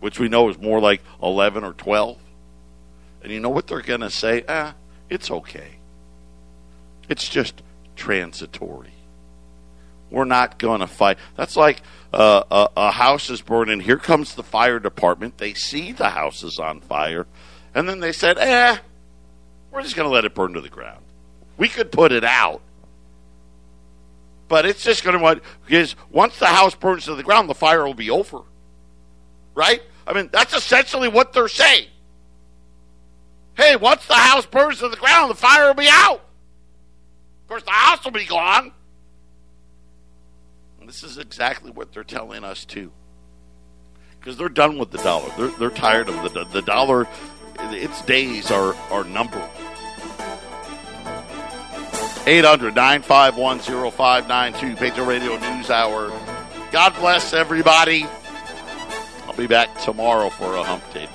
which 0.00 0.18
we 0.18 0.28
know 0.28 0.48
is 0.48 0.58
more 0.58 0.80
like 0.80 1.02
eleven 1.22 1.62
or 1.62 1.74
twelve. 1.74 2.18
And 3.22 3.30
you 3.30 3.38
know 3.38 3.50
what 3.50 3.66
they're 3.66 3.82
going 3.82 4.00
to 4.00 4.10
say? 4.10 4.44
Ah, 4.48 4.74
it's 5.10 5.30
okay. 5.30 5.72
It's 7.10 7.28
just 7.28 7.62
transitory. 7.96 8.94
We're 10.10 10.24
not 10.24 10.58
going 10.58 10.80
to 10.80 10.86
fight. 10.86 11.18
That's 11.36 11.56
like 11.56 11.82
uh, 12.12 12.42
a, 12.50 12.68
a 12.76 12.90
house 12.90 13.30
is 13.30 13.40
burning. 13.40 13.80
Here 13.80 13.96
comes 13.96 14.34
the 14.34 14.42
fire 14.42 14.80
department. 14.80 15.38
They 15.38 15.54
see 15.54 15.92
the 15.92 16.10
house 16.10 16.42
is 16.42 16.58
on 16.58 16.80
fire, 16.80 17.26
and 17.74 17.88
then 17.88 18.00
they 18.00 18.12
said, 18.12 18.36
"Eh, 18.38 18.78
we're 19.70 19.82
just 19.82 19.96
going 19.96 20.08
to 20.08 20.12
let 20.12 20.24
it 20.24 20.34
burn 20.34 20.54
to 20.54 20.60
the 20.60 20.68
ground. 20.68 21.04
We 21.56 21.68
could 21.68 21.92
put 21.92 22.10
it 22.10 22.24
out, 22.24 22.60
but 24.48 24.66
it's 24.66 24.82
just 24.82 25.04
going 25.04 25.18
to 25.18 25.42
because 25.66 25.94
once 26.10 26.38
the 26.38 26.46
house 26.46 26.74
burns 26.74 27.04
to 27.04 27.14
the 27.14 27.22
ground, 27.22 27.48
the 27.48 27.54
fire 27.54 27.84
will 27.84 27.94
be 27.94 28.10
over." 28.10 28.40
Right? 29.54 29.82
I 30.06 30.12
mean, 30.12 30.30
that's 30.32 30.54
essentially 30.54 31.08
what 31.08 31.32
they're 31.32 31.48
saying. 31.48 31.86
Hey, 33.54 33.76
once 33.76 34.06
the 34.06 34.14
house 34.14 34.46
burns 34.46 34.78
to 34.78 34.88
the 34.88 34.96
ground, 34.96 35.30
the 35.30 35.34
fire 35.34 35.66
will 35.66 35.74
be 35.74 35.88
out. 35.88 36.20
Of 37.42 37.48
course, 37.48 37.62
the 37.62 37.70
house 37.70 38.04
will 38.04 38.12
be 38.12 38.24
gone 38.24 38.72
this 40.90 41.04
is 41.04 41.18
exactly 41.18 41.70
what 41.70 41.92
they're 41.92 42.02
telling 42.02 42.42
us 42.42 42.64
too. 42.64 42.90
because 44.18 44.36
they're 44.36 44.48
done 44.48 44.76
with 44.76 44.90
the 44.90 44.98
dollar. 44.98 45.30
They're, 45.38 45.56
they're 45.58 45.70
tired 45.70 46.08
of 46.08 46.34
the 46.34 46.44
the 46.46 46.62
dollar. 46.62 47.06
Its 47.60 48.02
days 48.02 48.50
are 48.50 48.74
are 48.90 49.04
numbered. 49.04 49.48
800 52.26 52.74
951 52.74 53.60
0592, 53.92 54.76
Patriot 54.76 55.06
Radio 55.06 55.38
News 55.38 55.70
Hour. 55.70 56.10
God 56.72 56.94
bless 56.96 57.32
everybody. 57.34 58.04
I'll 59.26 59.36
be 59.36 59.46
back 59.46 59.80
tomorrow 59.80 60.28
for 60.28 60.56
a 60.56 60.62
hump 60.64 60.82
tape. 60.92 61.08